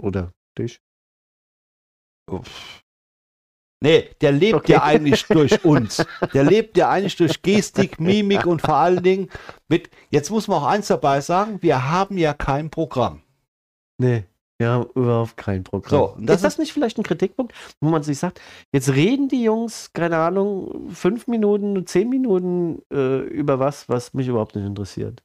[0.00, 0.80] oder dich.
[2.30, 2.82] Uff.
[3.80, 4.72] Nee, der lebt Okay.
[4.72, 6.04] ja eigentlich durch uns.
[6.34, 9.28] Der lebt ja eigentlich durch Gestik, Mimik und vor allen Dingen
[9.68, 9.88] mit.
[10.10, 13.22] Jetzt muss man auch eins dabei sagen: Wir haben ja kein Programm.
[13.98, 14.24] Nee.
[14.60, 15.90] Wir haben überhaupt kein Programm.
[16.16, 18.40] So, das ist das nicht vielleicht ein Kritikpunkt, wo man sich sagt,
[18.72, 24.26] jetzt reden die Jungs, keine Ahnung, fünf Minuten, zehn Minuten äh, über was, was mich
[24.26, 25.22] überhaupt nicht interessiert.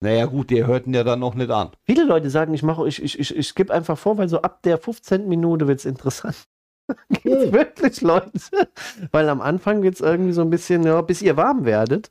[0.00, 1.70] Naja, gut, die hörten ja dann noch nicht an.
[1.86, 4.62] Viele Leute sagen, ich mache, ich, ich, ich, ich skippe einfach vor, weil so ab
[4.62, 5.26] der 15.
[5.26, 6.36] Minute wird es interessant.
[7.10, 8.30] Gibt's wirklich Leute?
[9.10, 12.10] Weil am Anfang es irgendwie so ein bisschen, ja, bis ihr warm werdet.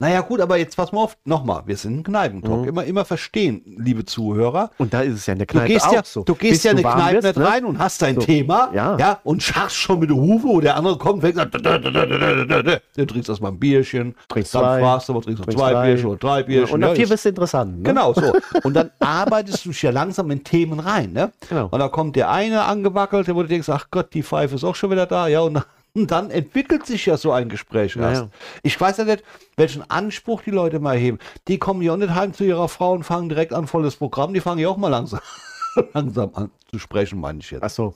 [0.00, 1.16] Naja, gut, aber jetzt pass mal auf.
[1.24, 2.62] Nochmal, wir sind ein Kneipentalk.
[2.62, 2.68] Mhm.
[2.68, 4.70] Immer, immer verstehen, liebe Zuhörer.
[4.78, 6.22] Und da ist es ja in der Du Kneipe gehst auch ja, so.
[6.24, 7.46] du gehst Bis ja in eine Kneipe wirst, nicht ne?
[7.46, 8.22] rein und hast dein So.
[8.22, 8.96] Thema, Ja.
[8.98, 13.28] ja, und scharfst schon mit der Hufe, wo der andere kommt, weg, sagt, du trinkst
[13.28, 14.80] erstmal ein Bierchen, Trinkst dann zwei.
[14.80, 15.86] fragst du, aber trinkst du trinkst zwei drei.
[15.86, 16.74] Bierchen oder drei Bierchen.
[16.74, 17.76] und nach vier wirst du interessant.
[17.78, 17.82] Ne?
[17.84, 18.32] Genau so.
[18.64, 21.32] Und dann arbeitest du dich ja langsam in Themen rein, ne?
[21.48, 21.68] genau.
[21.70, 24.74] Und da kommt der eine angewackelt, wo du denkst, ach Gott, die Pfeife ist auch
[24.74, 28.22] schon wieder da, ja, und dann, und dann entwickelt sich ja so ein Gespräch erst.
[28.22, 28.28] ja.
[28.62, 29.24] Ich weiß ja nicht,
[29.56, 31.18] welchen Anspruch die Leute mal heben.
[31.48, 34.34] Die kommen ja auch nicht heim zu ihrer Frau und fangen direkt an volles Programm,
[34.34, 35.20] die fangen ja auch mal langsam,
[35.94, 37.62] langsam an zu sprechen, meine ich jetzt.
[37.62, 37.94] Ach so.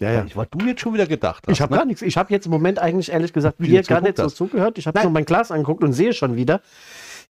[0.00, 0.24] Ja, ja.
[0.24, 1.52] Ich, was du jetzt schon wieder gedacht hast.
[1.52, 1.78] Ich habe ne?
[1.78, 2.02] gar nichts.
[2.02, 4.78] Ich habe jetzt im Moment eigentlich ehrlich gesagt dir jetzt gar nicht so zugehört.
[4.78, 6.62] Ich habe nur mein Glas angeguckt und sehe schon wieder.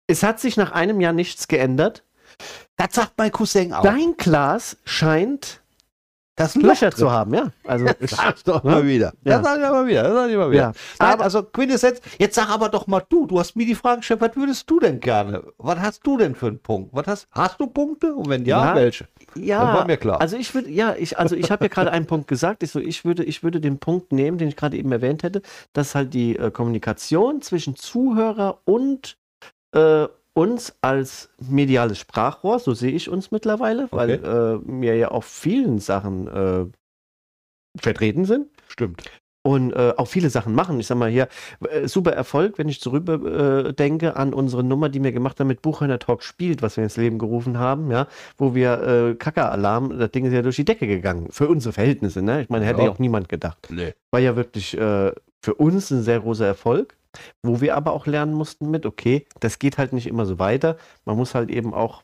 [0.06, 2.04] Es hat sich nach einem Jahr nichts geändert.
[2.76, 3.82] Das sagt mein Cousin auch.
[3.82, 5.59] Dein Glas scheint
[6.40, 7.50] das Löcher zu haben, ja.
[7.66, 8.10] Also Das
[8.44, 8.70] du doch Ne?
[8.70, 9.12] mal wieder.
[9.24, 9.38] Ja.
[9.38, 10.02] Das sag ich immer wieder.
[10.02, 10.60] Das sag ich immer wieder.
[10.62, 10.72] ja.
[10.98, 13.98] Nein, Aber also Quintessenz, jetzt sag aber doch mal du, du hast mir die Frage
[13.98, 15.42] gestellt, was würdest du denn gerne?
[15.58, 16.90] Was hast du denn für einen Punkt?
[16.92, 18.14] Was hast, hast du Punkte?
[18.14, 18.74] Und wenn ja, Ja.
[18.74, 19.06] welche?
[19.34, 20.20] Das ja, war mir klar.
[20.20, 22.62] also ich würde, ja, ich, also ich habe ja gerade einen Punkt gesagt.
[22.62, 25.42] Ich so, ich würde, ich würde den Punkt nehmen, den ich gerade eben erwähnt hätte,
[25.72, 29.16] dass halt die äh, Kommunikation zwischen Zuhörer und
[29.72, 35.24] äh, uns als mediales Sprachrohr, so sehe ich uns mittlerweile, weil äh, wir ja auf
[35.24, 36.66] vielen Sachen äh,
[37.80, 38.48] vertreten sind.
[38.68, 39.02] Stimmt.
[39.42, 40.78] und äh, auch viele Sachen machen.
[40.80, 41.26] Ich sag mal hier,
[41.68, 45.46] äh, super Erfolg, wenn ich zurück äh, denke an unsere Nummer, die wir gemacht haben
[45.48, 49.98] mit Buchhörner Talk spielt, was wir ins Leben gerufen haben, ja, wo wir äh, Kacker-Alarm,
[49.98, 51.28] das Ding ist ja durch die Decke gegangen.
[51.30, 52.42] Für unsere Verhältnisse, ne?
[52.42, 52.86] Ich meine, hätte Ja.
[52.86, 53.66] ja auch niemand gedacht.
[53.70, 53.94] Nee.
[54.10, 55.12] War ja wirklich äh,
[55.42, 56.96] für uns ein sehr großer Erfolg,
[57.42, 60.76] wo wir aber auch lernen mussten mit, okay, das geht halt nicht immer so weiter.
[61.04, 62.02] Man muss halt eben auch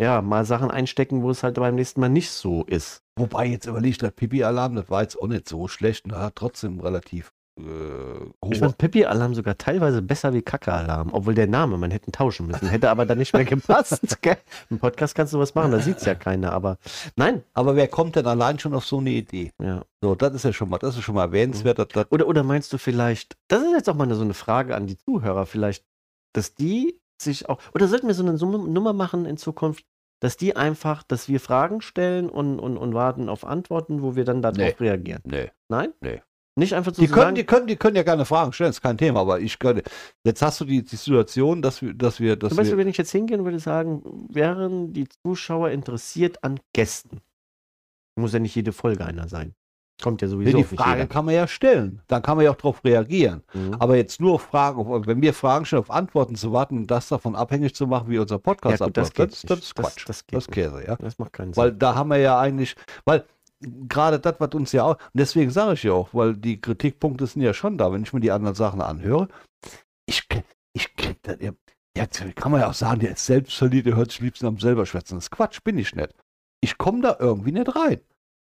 [0.00, 3.02] ja, mal Sachen einstecken, wo es halt beim nächsten Mal nicht so ist.
[3.16, 6.80] Wobei jetzt überlegt, der Pipi-Alarm, das war jetzt auch nicht so schlecht und hat trotzdem
[6.80, 7.32] relativ.
[8.50, 12.46] Ich fand Pippi-Alarm sogar teilweise besser wie Kacke-Alarm, obwohl der Name, man hätte ihn tauschen
[12.46, 14.22] müssen, hätte aber dann nicht mehr gepasst.
[14.22, 14.36] gell?
[14.70, 16.78] Im Podcast kannst du was machen, da sieht es ja keiner, aber
[17.16, 17.42] nein.
[17.54, 19.52] Aber wer kommt denn allein schon auf so eine Idee?
[19.60, 19.82] Ja.
[20.00, 21.78] So, das ist ja schon mal, das ist schon mal erwähnenswert.
[21.78, 24.86] das- Oder, oder meinst du vielleicht, das ist jetzt auch mal so eine Frage an
[24.86, 25.84] die Zuhörer, vielleicht,
[26.34, 29.84] dass die sich auch, oder sollten wir so eine Nummer machen in Zukunft,
[30.20, 34.24] dass die einfach, dass wir Fragen stellen und, und, und warten auf Antworten, wo wir
[34.24, 34.74] dann darauf Nee.
[34.80, 35.20] reagieren?
[35.24, 35.50] Nee.
[35.68, 35.92] Nein?
[36.00, 36.22] Nee.
[36.58, 38.82] Nicht einfach zu Die können, sagen, die, können, die können ja gerne Fragen stellen, ist
[38.82, 39.82] kein Thema, aber ich könnte.
[40.24, 42.88] Jetzt hast du die, die Situation, dass wir, dass wir, dass Zum Beispiel, wir wenn
[42.90, 47.20] ich jetzt hingehen würde sagen, wären die Zuschauer interessiert an Gästen?
[48.16, 49.54] Muss ja nicht jede Folge einer sein.
[50.02, 52.02] Kommt ja Nee, sowieso die nicht Frage kann man ja stellen.
[52.06, 53.42] Dann kann man ja auch darauf reagieren.
[53.52, 53.74] Mhm.
[53.80, 57.08] Aber jetzt nur auf Fragen, wenn wir Fragen stellen, auf Antworten zu warten und das
[57.08, 59.50] davon abhängig zu machen, wie unser Podcast Ja, gut, das abläuft, geht das, nicht.
[59.50, 60.08] das ist Das- Quatsch.
[60.08, 60.96] das geht das Käse, ja.
[60.96, 61.78] Das macht keinen Weil Sinn.
[61.80, 63.24] da haben wir ja eigentlich, weil
[63.60, 67.26] gerade das, was uns ja auch, und deswegen sage ich ja auch, weil die Kritikpunkte
[67.26, 69.28] sind ja schon da, wenn ich mir die anderen Sachen anhöre.
[70.06, 70.26] Ich,
[70.72, 71.36] ich krieg das,
[71.96, 74.86] ja, kann man ja auch sagen, der ist selbstverliebt, der hört sich liebsten am selber
[74.86, 75.16] schwätzen.
[75.16, 76.14] Das ist Quatsch, bin ich nicht.
[76.60, 78.00] Ich komme da irgendwie nicht rein.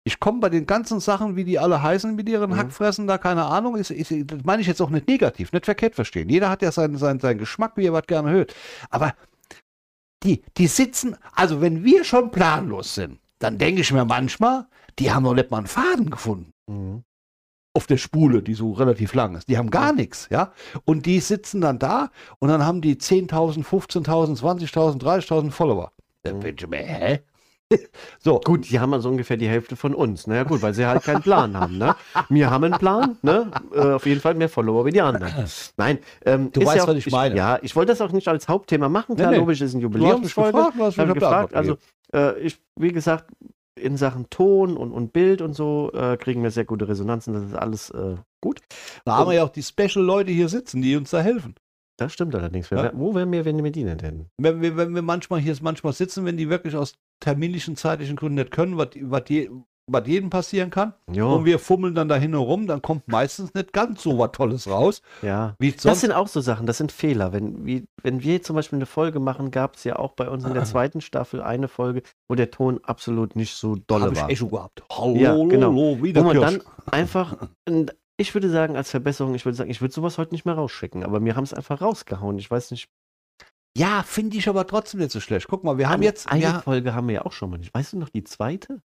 [0.06, 2.58] Ich komme bei den ganzen Sachen, wie die alle heißen, mit ihren Mhm.
[2.58, 5.96] Hackfressen, da keine Ahnung, ist, ist, das meine ich jetzt auch nicht negativ, nicht verkehrt
[5.96, 6.30] verstehen.
[6.30, 8.54] Jeder hat ja seinen, seinen, seinen Geschmack, wie er was gerne hört.
[8.90, 9.14] Aber
[10.24, 14.66] die, die sitzen, also wenn wir schon planlos sind, dann denke ich mir manchmal,
[15.00, 17.04] die haben noch nicht mal einen Faden gefunden Mhm.
[17.76, 19.50] auf der Spule, die so relativ lang ist.
[19.50, 20.52] Die haben gar nichts, ja.
[20.86, 25.92] Und die sitzen dann da und dann haben die 10.000, 15.000, 20.000, 30.000 Follower.
[26.24, 26.40] Dann Mhm.
[26.42, 27.20] bin ich mir, hä?
[28.20, 30.28] so, Gut, die haben also ungefähr die Hälfte von uns.
[30.28, 31.78] Naja, gut, weil sie halt keinen Plan haben.
[31.80, 31.96] Ne?
[32.30, 33.50] Wir haben einen Plan, ne?
[33.74, 35.34] Äh, auf jeden Fall mehr Follower wie die anderen.
[35.78, 37.36] Nein, ähm, Du weißt, ja auch, was ich meine.
[37.36, 39.16] Ja, ich wollte das auch nicht als Hauptthema machen.
[39.16, 39.40] Klar, Nee, nee.
[39.42, 40.52] logisch ist ein du hast mich Jubiläumsfolge.
[40.52, 41.78] gefragt, du hast Ich mich gefragt, also,
[42.14, 43.32] äh, ich, wie gesagt,
[43.76, 47.34] in Sachen Ton und, und Bild und so äh, kriegen wir sehr gute Resonanzen.
[47.34, 48.62] Das ist alles äh, gut.
[49.06, 51.56] da haben wir ja auch die Special-Leute hier sitzen, die uns da helfen.
[51.98, 52.70] Das stimmt allerdings.
[52.70, 52.92] Ja.
[52.94, 54.28] Wo wären wir, wenn wir die nicht hätten?
[54.38, 58.36] Wenn wir, wenn wir manchmal hier manchmal sitzen, wenn die wirklich aus terminlichen, zeitlichen Gründen
[58.36, 59.50] nicht können, was, was, je,
[59.86, 63.74] was jedem passieren kann, Jo, und wir fummeln dann dahin herum, dann kommt meistens nicht
[63.74, 65.56] ganz so was Tolles raus, ja.
[65.84, 67.34] Das sind auch so Sachen, das sind Fehler.
[67.34, 70.46] Wenn, wie, wenn wir zum Beispiel eine Folge machen, gab es ja auch bei uns
[70.46, 74.22] in der zweiten Staffel eine Folge, wo der Ton absolut nicht so dolle Hab ich
[74.22, 74.30] war.
[74.30, 74.84] Echo gehabt.
[74.92, 75.74] Hallo, Ja, genau.
[75.74, 77.36] Wo man dann einfach,
[78.18, 81.04] ich würde sagen, als Verbesserung, ich würde sagen, ich würde sowas heute nicht mehr rausschicken,
[81.04, 82.38] aber wir haben es einfach rausgehauen.
[82.40, 82.90] Ich weiß nicht,
[83.78, 85.48] Ja, finde ich aber trotzdem nicht so schlecht.
[85.50, 86.32] Guck mal, wir haben eine, jetzt.
[86.32, 87.74] eine ja, Folge haben wir ja auch schon mal nicht.
[87.74, 88.82] Weißt du noch die zweite?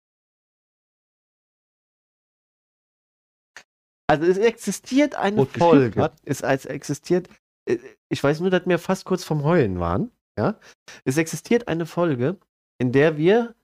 [4.13, 6.12] Also es existiert eine Folge.
[6.23, 7.30] Es, es existiert,
[7.65, 10.12] äh, ich weiß nur, dass wir fast kurz vom Heulen waren.
[10.38, 10.60] Ja?
[11.04, 12.38] Es existiert eine Folge,
[12.78, 13.56] in der wir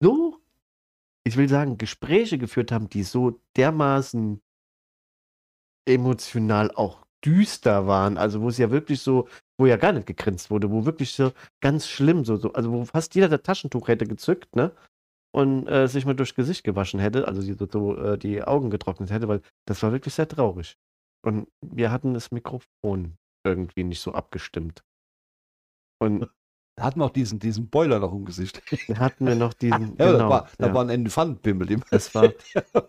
[0.00, 0.38] so,
[1.24, 4.40] ich will sagen, Gespräche geführt haben, die so dermaßen
[5.88, 8.16] emotional auch düster waren.
[8.16, 9.26] Also wo es ja wirklich so,
[9.58, 12.84] wo ja gar nicht gegrinst wurde, wo wirklich so ganz schlimm so, so also wo
[12.84, 14.70] fast jeder das Taschentuch hätte gezückt, ne?
[15.34, 18.70] Und äh, sich mal durchs Gesicht gewaschen hätte, also die, so, so äh, die Augen
[18.70, 20.76] getrocknet hätte, weil das war wirklich sehr traurig.
[21.26, 24.84] Und wir hatten das Mikrofon irgendwie nicht so abgestimmt.
[26.00, 26.28] Und
[26.78, 28.62] da hatten wir auch diesen, diesen Boiler noch im Gesicht.
[28.88, 30.74] dann hatten wir noch diesen, Ja, genau, da, war, da ja.
[30.74, 31.70] war ein Elefantenpimmel.
[31.72, 32.32] im- das war,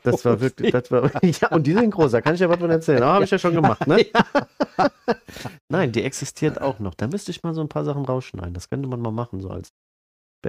[0.03, 2.59] das war wirklich, das war, ja, und die sind groß, da kann ich ja was
[2.59, 3.01] von erzählen.
[3.01, 4.05] Aber habe ich ja schon gemacht, ne?
[5.69, 6.93] Nein, die existiert auch noch.
[6.93, 8.53] Da müsste ich mal so ein paar Sachen rausschneiden.
[8.53, 9.69] Das könnte man mal machen, so als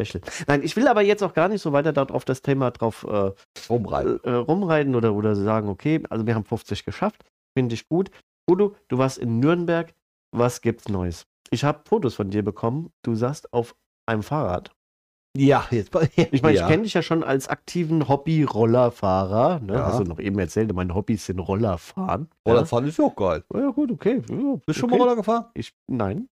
[0.05, 0.23] Special.
[0.47, 3.07] Nein, ich will aber jetzt auch gar nicht so weiter dort auf das Thema drauf
[3.09, 3.33] äh,
[3.69, 4.21] Rumreiten.
[4.25, 7.25] äh, rumreiten oder, oder sagen, okay, also wir haben 50 geschafft,
[7.57, 8.11] finde ich gut.
[8.51, 9.93] Udo, du warst in Nürnberg,
[10.33, 11.27] was gibt's Neues?
[11.51, 13.75] Ich habe Fotos von dir bekommen, du saßt auf
[14.07, 14.73] einem Fahrrad.
[15.37, 15.91] Ja, jetzt.
[16.33, 16.63] Ich meine, ja.
[16.63, 19.61] ich kenne dich ja schon als aktiven Hobby-Rollerfahrer.
[19.61, 19.75] Ne?
[19.75, 19.87] Ja.
[19.87, 22.29] Hast du noch eben erzählt, meine Hobbys sind Rollerfahren.
[22.47, 23.45] Rollerfahren ist ja auch geil.
[23.53, 24.23] Ja, ja gut, okay.
[24.29, 24.99] Ja, Bist du schon okay.
[24.99, 25.45] mal Roller gefahren?
[25.55, 26.29] Ich, nein,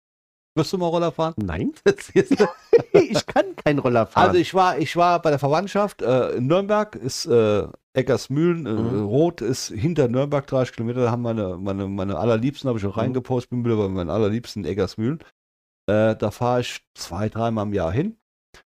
[0.57, 1.35] Wirst du mal Roller fahren?
[1.37, 1.73] nein.
[2.93, 4.29] ich kann kein Roller fahren.
[4.29, 8.71] Also ich war, ich war bei der Verwandtschaft äh, in Nürnberg, ist äh, Eckersmühlen, äh,
[8.71, 9.05] Mhm.
[9.05, 12.95] Rot ist hinter Nürnberg, 30 Kilometer, da haben meine, meine, meine allerliebsten, habe ich auch
[12.97, 13.01] Mhm.
[13.01, 15.19] reingepostet, bin wieder bei meinen allerliebsten Eckersmühlen.
[15.91, 18.17] Äh, da fahre ich zwei, dreimal im Jahr hin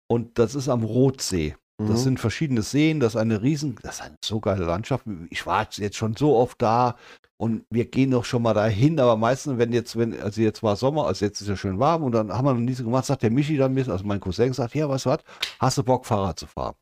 [0.10, 1.56] und das ist am Rotsee.
[1.82, 2.04] Das Mhm.
[2.04, 5.06] sind verschiedene Seen, das ist eine riesen, das ist eine so geile Landschaft.
[5.30, 6.98] Ich war jetzt schon so oft da
[7.42, 10.76] und wir gehen doch schon mal dahin, aber meistens, wenn jetzt, wenn, also jetzt war
[10.76, 13.06] Sommer, also jetzt ist ja schön warm und dann haben wir noch nie so gemacht,
[13.06, 15.20] sagt der Michi dann, also mein Cousin sagt, ja, weißt du was,
[15.58, 16.76] hast du Bock, Fahrrad zu fahren?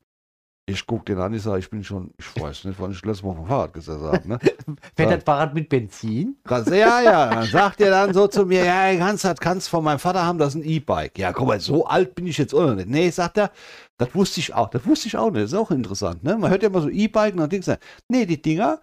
[0.65, 3.07] Ich guck den an, ich sage, ich bin schon, ich weiß nicht, wann ich das
[3.07, 4.27] letzte Mal dem Fahrrad gesessen habe.
[4.27, 4.39] Ne?
[4.97, 6.37] Fährt das Fahrrad mit Benzin?
[6.43, 9.83] Ganz, ja, ja, dann sagt er dann so zu mir, ja, kannst das kannst von
[9.83, 11.19] meinem Vater haben, das ist ein E-Bike.
[11.19, 12.89] Ja, guck mal, so alt bin ich jetzt auch noch nicht.
[12.89, 13.51] Nee, sagt er,
[13.99, 16.35] das wusste ich auch, das wusste ich auch nicht, das ist auch interessant, ne?
[16.35, 18.81] Man hört ja immer so E-Bike und dann denkst du, nee, die Dinger,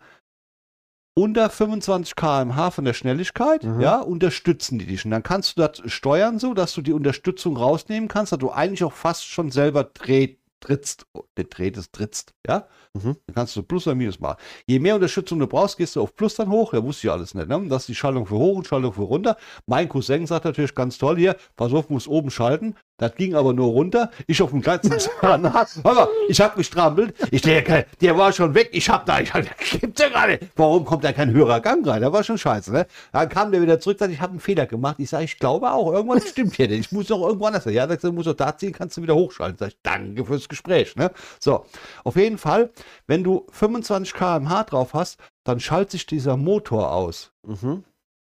[1.14, 3.81] unter 25 km/h von der Schnelligkeit, Mhm.
[3.81, 5.05] ja, unterstützen die dich.
[5.05, 8.50] Und dann kannst du das steuern so, dass du die Unterstützung rausnehmen kannst, dass du
[8.50, 12.66] eigentlich auch fast schon selber dreht, trittst, oh, nicht drehtest, trittst, ja.
[12.94, 13.16] Mhm.
[13.27, 14.38] Dann kannst du Plus oder Minus machen.
[14.66, 16.72] Je mehr Unterstützung du brauchst, gehst du auf Plus dann hoch.
[16.72, 17.48] Ja, wusste ich alles nicht.
[17.48, 17.66] Ne?
[17.68, 19.37] Das ist die Schaltung für hoch und Schaltung für runter.
[19.66, 22.77] Mein Cousin sagt natürlich ganz toll hier, pass auf, muss oben schalten.
[22.96, 24.11] Das ging aber nur runter.
[24.28, 25.68] Ich auf dem kleinsten Zahnrad.
[25.83, 27.14] Aber ich habe gestrampelt.
[27.33, 28.68] Ich der, der war schon weg.
[28.72, 29.42] Ich habe da, ich hab,
[29.80, 30.38] gibt's ja gerade.
[30.54, 32.02] Warum kommt da kein höherer Gang rein?
[32.02, 32.72] Da war schon scheiße.
[32.72, 32.87] Ne?
[33.11, 34.96] Dann kam der wieder zurück, sagt, ich habe einen Fehler gemacht.
[34.98, 36.68] Ich sage, ich glaube auch, irgendwas stimmt hier.
[36.68, 36.80] nicht.
[36.80, 37.64] Ich muss noch irgendwo anders.
[37.64, 37.74] sein.
[37.74, 39.59] Ja, sagt, du musst doch da ziehen, kannst du wieder hochschalten.
[39.59, 40.94] Sag ich, danke fürs Gespräch.
[40.94, 41.11] Ne?
[41.40, 41.66] So,
[42.04, 42.70] auf jeden Fall,
[43.09, 47.33] wenn du 25 km/h drauf hast, dann schaltet sich dieser Motor aus.
[47.44, 47.83] Mhm.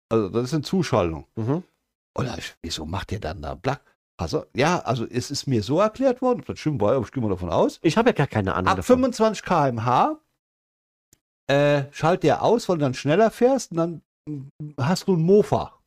[0.09, 1.25] Also das ist eine Zuschaltung.
[1.35, 1.63] Mhm.
[2.15, 3.81] Oder wieso macht ihr dann da Black?
[4.19, 7.11] Also, ja, also es ist mir so erklärt worden, ob das stimmt war, aber ich
[7.11, 7.79] gehe mal davon aus.
[7.83, 8.97] Ich habe ja gar keine Ahnung Ab davon.
[8.97, 10.19] 25 km/h
[11.47, 14.01] äh, schaltet der aus, weil du dann schneller fährst und dann
[14.77, 15.79] hast du einen Mofa.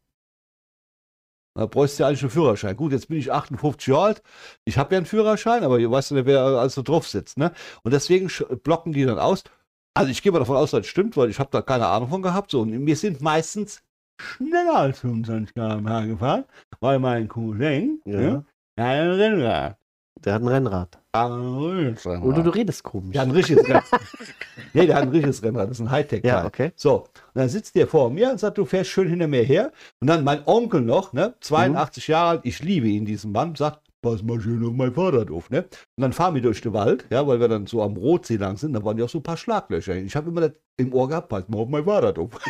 [1.55, 2.75] Da bräuchst du ja eigentlich einen Führerschein.
[2.75, 4.23] Gut, jetzt bin ich 58 Jahre alt.
[4.65, 7.37] Ich habe ja einen Führerschein, aber ihr weißt ja, wer alles so drauf sitzt.
[7.37, 7.53] Ne?
[7.83, 8.31] Und deswegen
[8.63, 9.45] blocken die dann aus.
[9.93, 12.09] Also ich gehe mal davon aus, dass das stimmt, weil ich habe da keine Ahnung
[12.09, 12.51] von gehabt.
[12.51, 13.83] So, und wir sind meistens
[14.23, 16.45] schneller als 25 km/h gefahren,
[16.81, 18.19] weil mein Cousin Ja.
[18.21, 18.45] ne,
[18.79, 19.77] ja, ein Rennrad.
[20.25, 20.99] Der hat ein Rennrad.
[21.13, 22.25] ein richtiges Rennrad.
[22.25, 23.13] Oder du redest komisch.
[23.13, 23.85] Der hat ein richtiges Rennrad.
[24.73, 25.69] nee, der hat ein richtiges Rennrad.
[25.71, 26.31] Das ist ein Hightech-Teil.
[26.31, 26.73] Ja, okay.
[26.77, 29.73] So, und dann sitzt der vor mir und sagt, du fährst schön hinter mir her.
[30.01, 33.81] Und dann mein Onkel noch, ne, 82 Jahre alt, ich liebe ihn, diesen Mann, sagt,
[34.03, 35.63] pass mal schön auf mein Fahrrad auf, ne.
[35.63, 38.57] Und dann fahren wir durch den Wald, ja, weil wir dann so am Rotsee lang
[38.57, 39.97] sind, da waren ja auch so ein paar Schlaglöcher.
[39.97, 42.31] Ich habe immer das im Ohr gehabt, pass mal auf mein Fahrrad auf.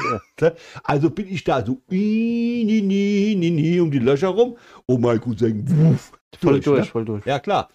[0.40, 0.56] Ne?
[0.82, 4.56] also bin ich da so, i, ni, ni, ni, ni, um die Löcher rum.
[4.88, 6.86] Oh mein Cousin, wuff, Voll durch, durch, ne?
[6.86, 7.26] voll durch.
[7.26, 7.68] Ja, klar.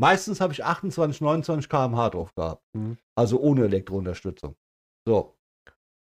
[0.00, 2.62] Meistens habe ich 28, 29 km/h drauf gehabt.
[2.72, 2.96] Mhm.
[3.14, 4.56] Also ohne Elektrounterstützung.
[5.06, 5.36] So.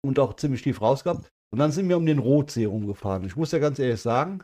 [0.05, 1.31] Und auch ziemlich tief raus gehabt.
[1.51, 3.25] Und dann sind wir um den Rotsee rumgefahren.
[3.25, 4.43] Ich muss ja ganz ehrlich sagen,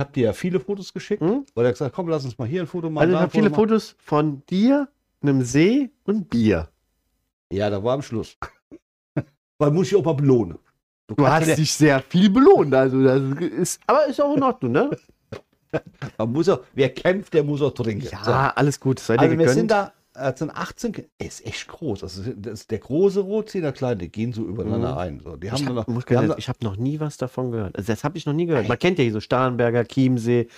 [0.00, 1.44] ich habe dir ja viele Fotos geschickt, Mhm.
[1.54, 3.02] weil er gesagt komm, lass uns mal hier ein Foto machen.
[3.02, 3.54] Also ich habe viele machen.
[3.54, 4.88] Fotos von dir,
[5.22, 6.68] einem See und Bier.
[7.52, 8.36] Ja, da war am Schluss.
[9.58, 10.58] weil muss ich auch mal belohnen.
[11.06, 14.42] Du kannst hast ja- dich sehr viel belohnt, also das ist, aber ist auch in
[14.42, 14.90] Ordnung, ne?
[16.18, 18.08] Man muss auch, wer kämpft, der muss auch trinken.
[18.10, 18.32] Ja, So.
[18.32, 19.54] alles gut, sei dir Also wir gegönnt.
[19.54, 22.02] sind da, äh, sind 18, Ki- der ist echt groß.
[22.02, 24.98] Also das ist der große Rotsee, der kleine, die gehen so übereinander Mhm.
[24.98, 25.20] ein.
[25.20, 27.76] So, die ich haben habe dann noch, ich hab noch nie was davon gehört.
[27.76, 28.68] Also das habe ich noch nie gehört.
[28.68, 30.48] Man kennt ja hier so Starnberger, Chiemsee,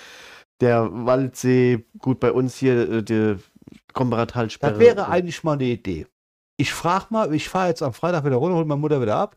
[0.61, 3.37] der Waldsee, gut bei uns hier äh, die
[3.93, 4.73] Kombarat-Talsperre.
[4.73, 6.07] das wäre eigentlich mal eine Idee.
[6.57, 9.37] Ich frage mal, ich fahre jetzt am Freitag wieder runter, hol meine Mutter wieder ab.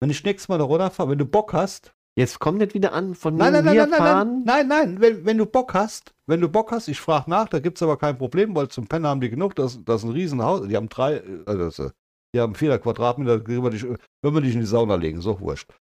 [0.00, 3.14] Wenn ich nächstes Mal da runterfahre, wenn du Bock hast, Jetzt kommt nicht wieder an,
[3.14, 4.42] von Nein, mir nein, nein, nein, nein, fahren.
[4.44, 7.48] nein, nein, nein, wenn, wenn du Bock hast, wenn du Bock hast, ich frage nach,
[7.48, 10.08] da gibt es aber kein Problem, weil zum Pennen haben die genug, das, das ist
[10.08, 11.90] ein Riesenhaus, die haben drei, also
[12.34, 15.20] die haben 400 Quadratmeter, können wir dich, äh, wenn wir dich in die Sauna legen,
[15.20, 15.72] so wurscht.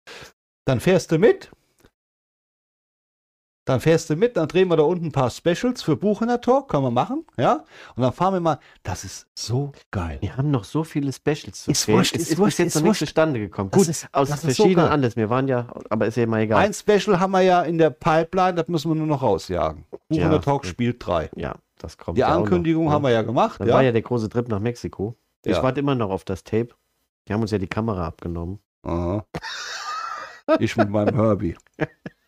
[0.66, 1.50] Dann fährst du mit,
[3.64, 6.68] dann fährst du mit, dann drehen wir da unten ein paar Specials für Buchener Talk,
[6.68, 10.18] können wir machen, ja, und dann fahren wir mal, das ist so geil.
[10.20, 11.96] Wir haben noch so viele Specials zu Ist drehen.
[11.96, 13.70] wurscht, es ist ist, wurscht, jetzt ist noch nicht zustande gekommen.
[13.70, 14.94] Das Gut, ist- aus das ist so verschiedenen geil.
[14.94, 15.16] Anlässen.
[15.16, 16.58] Wir waren ja, aber ist ja mal egal.
[16.64, 19.84] Ein Special haben wir ja in der Pipeline, das müssen wir nur noch rausjagen.
[20.08, 20.66] Buchener Ja, Talk gut.
[20.70, 21.30] spielt drei.
[21.36, 22.16] ja, das kommt.
[22.16, 23.60] Die ja auch noch, Ankündigung haben wir ja gemacht.
[23.60, 23.74] Dann ja.
[23.74, 25.16] war ja der große Trip nach Mexiko.
[25.44, 25.62] Ich Ja.
[25.62, 26.68] warte immer noch auf das Tape.
[27.28, 28.58] Die haben uns ja die Kamera abgenommen.
[28.82, 29.24] Aha.
[30.58, 31.54] Ich mit meinem Herbie.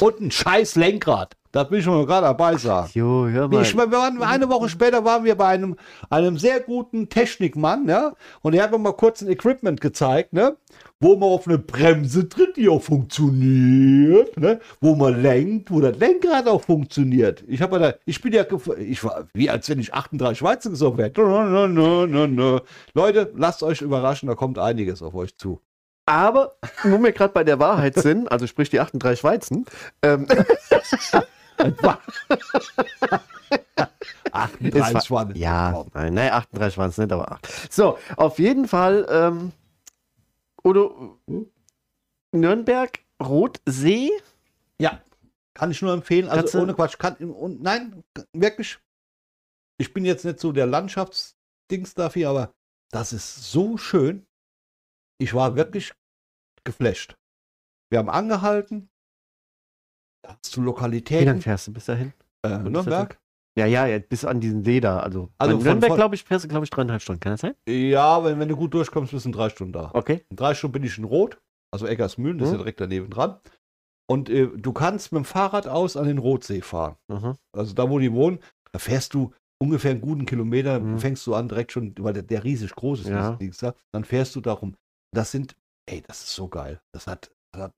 [0.00, 1.36] Und ein scheiß Lenkrad.
[1.56, 2.90] Da will ich schon gerade dabei sagen.
[2.92, 5.76] Jo, hör Ich, wir waren, eine Woche später waren wir bei einem,
[6.10, 10.58] einem sehr guten Technikmann, ja, und er hat mir mal kurz ein Equipment gezeigt, ne,
[11.00, 15.96] wo man auf eine Bremse tritt, die auch funktioniert, ne, wo man lenkt, wo das
[15.96, 17.42] Lenkrad auch funktioniert.
[17.46, 18.44] Ich habe da, ich bin ja,
[18.78, 21.22] ich war wie als wenn ich 38 Schweizer gesoffen hätte.
[22.92, 25.62] Leute, lasst euch überraschen, da kommt einiges auf euch zu.
[26.06, 29.66] Aber, wo wir gerade bei der Wahrheit sind, also sprich die 38 Weizen,
[30.02, 30.26] ähm,
[34.32, 35.38] 38 waren es.
[35.38, 37.72] ja, nein, nein, 38 waren es nicht, aber 8.
[37.72, 39.52] So, auf jeden Fall, ähm,
[40.64, 41.18] Udo,
[42.32, 44.10] Nürnberg, Rotsee,
[44.78, 45.00] Ja,
[45.54, 46.28] kann ich nur empfehlen.
[46.28, 46.98] Also du- ohne Quatsch.
[46.98, 48.78] Kann, und nein, wirklich.
[49.78, 52.54] Ich bin jetzt nicht so der Landschaftsdings dafür, aber
[52.90, 54.25] das ist so schön.
[55.18, 55.92] Ich war wirklich
[56.64, 57.16] geflasht.
[57.90, 58.88] Wir haben angehalten.
[60.22, 61.40] Da hast du wie lange Lokalitäten.
[61.40, 62.12] fährst du bis dahin?
[62.44, 63.18] Äh, ist Nürnberg?
[63.58, 66.64] Ja, ja, bis an diesen Leder, also, Also also Nürnberg, glaube ich, fährst du, glaube
[66.64, 67.54] ich, dreieinhalb Stunden, kann das sein?
[67.66, 69.90] Ja, wenn, wenn du gut durchkommst, bist du in drei Stunden da.
[69.94, 70.26] Okay.
[70.28, 71.40] In drei Stunden bin ich in Rot,
[71.72, 72.58] also Eggersmühlen, das ist Mhm.
[72.58, 73.40] ja direkt daneben dran.
[74.10, 76.96] Und äh, du kannst mit dem Fahrrad aus an den Rotsee fahren.
[77.08, 77.34] Mhm.
[77.56, 78.40] Also da, wo die wohnen,
[78.72, 80.98] da fährst du ungefähr einen guten Kilometer, Mhm.
[80.98, 83.38] fängst du an direkt schon, weil der, der riesig groß ist, Ja.
[83.62, 84.76] da, dann fährst du darum.
[85.16, 86.80] Das sind, ey, das ist so geil.
[86.92, 87.72] Das hat, das hat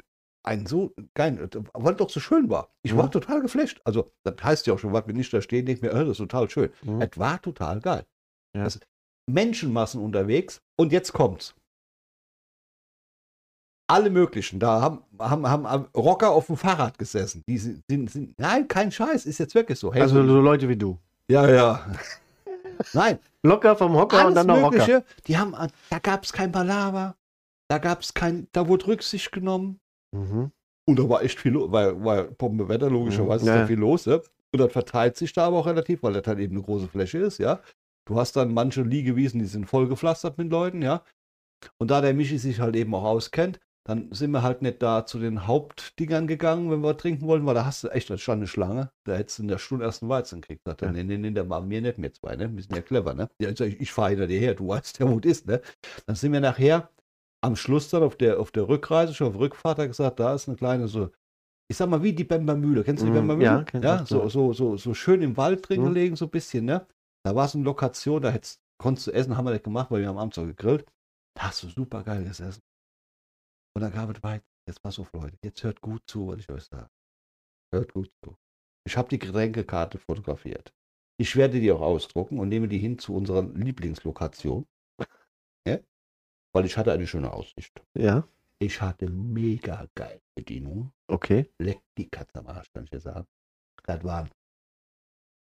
[0.44, 2.70] einen so geil, weil es doch so schön war.
[2.82, 3.10] Ich war Mhm.
[3.10, 3.80] total geflasht.
[3.84, 6.12] Also, das heißt ja auch schon, was wenn ich da stehe, denke mir, äh, das
[6.12, 6.70] ist total schön.
[6.82, 7.00] Mhm.
[7.02, 8.04] Es war total geil.
[8.56, 8.64] Ja.
[8.64, 8.80] Das,
[9.30, 11.54] Menschenmassen unterwegs und jetzt kommt's.
[13.90, 17.42] Alle möglichen, da haben, haben, haben Rocker auf dem Fahrrad gesessen.
[17.48, 19.92] Die sind, sind, sind nein, kein Scheiß, ist jetzt wirklich so.
[19.92, 20.98] Hey, Also so Leute wie du.
[21.30, 21.86] ja, ja.
[22.92, 24.70] nein, Locker vom Hocker und alles dann noch Rocker.
[24.78, 25.04] Mögliche.
[25.26, 25.54] Die haben,
[25.90, 27.16] da gab es kein Palaver,
[27.68, 29.80] da gab es kein, da wurde Rücksicht genommen.
[30.16, 30.50] Mhm.
[30.88, 33.48] Und da war echt viel los, weil, weil Bombenwetter logischerweise Mhm.
[33.48, 33.66] Ist da ja.
[33.66, 34.06] viel los.
[34.06, 34.22] Ne?
[34.54, 37.18] Und das verteilt sich da aber auch relativ, weil das halt eben eine große Fläche
[37.18, 37.60] ist, ja.
[38.06, 41.04] Du hast dann manche Liegewiesen, die sind vollgepflastert mit Leuten, ja.
[41.78, 45.04] Und da der Michi sich halt eben auch auskennt, dann sind wir halt nicht da
[45.04, 48.40] zu den Hauptdingern gegangen, wenn wir trinken wollten, weil da hast du echt, da stand
[48.40, 50.66] eine Schlange, da hättest du in der Stunde erst einen Weizen gekriegt.
[50.66, 50.92] Er, Ja.
[50.92, 52.54] nee, nee, nee, der machen wir nicht, wir zwei, ne?
[52.54, 53.28] Wir sind ja clever, ne?
[53.40, 55.60] Ja, ich, sag, ich fahre hinter dir her, du weißt ja, wo es ist, ne?
[56.06, 56.90] Dann sind wir nachher
[57.42, 60.34] am Schluss dann auf der, auf der Rückreise, schon auf Rückfahrt, hat er gesagt, da
[60.34, 61.10] ist eine kleine so,
[61.70, 62.84] ich sag mal, wie die Bember Mühle.
[62.84, 63.60] Kennst du die Mhm, Bember Mühle?
[63.60, 64.28] ja, kenn ja so, ja.
[64.28, 65.86] so, so, so schön im Wald drin Mhm.
[65.86, 66.86] gelegen, so ein bisschen, ne?
[67.24, 70.00] Da war es eine Lokation, da hättest, konntest du essen, haben wir nicht gemacht, weil
[70.02, 70.86] wir haben abends so gegrillt.
[71.36, 72.62] Da hast du super geil gesessen.
[73.74, 74.44] Und dann gab es weit.
[74.68, 76.90] Jetzt pass auf, Leute, jetzt hört gut zu, was ich euch sage.
[77.72, 78.36] Hört gut zu.
[78.86, 80.74] Ich habe die Getränkekarte fotografiert.
[81.20, 84.66] Ich werde die auch ausdrucken und nehme die hin zu unserer Lieblingslokation.
[85.66, 85.78] Ja?
[86.58, 87.80] Weil ich hatte eine schöne Aussicht.
[87.94, 88.26] Ja,
[88.60, 90.90] Ich hatte mega geil Bedienung.
[91.06, 93.26] okay, Leck die Katze am Arsch, kann ich dir sagen.
[93.84, 94.28] Das war,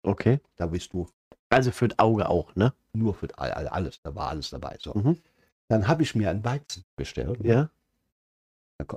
[0.04, 0.40] okay.
[0.56, 1.08] da bist du
[1.50, 2.72] Also für das Auge auch, ne?
[2.94, 4.76] nur für all- all- alles, da war alles dabei.
[4.80, 4.94] So.
[4.94, 5.18] Mhm.
[5.68, 7.44] Dann habe ich mir einen Weizen bestellt.
[7.44, 7.68] Ja,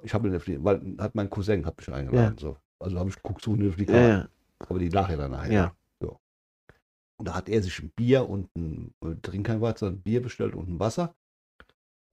[0.04, 0.32] Ich habe
[0.64, 2.38] weil hat mein Cousin hat mich eingeladen.
[2.38, 2.58] So.
[2.80, 4.30] Also habe ich geguckt, so eine Fliege, ja, ja.
[4.60, 5.52] aber die nachher dann nachher.
[5.52, 5.76] ja.
[7.18, 10.04] Und da hat er sich ein Bier und ein, äh, trink kein Weizen, sondern ein
[10.04, 11.16] Bier bestellt und ein Wasser.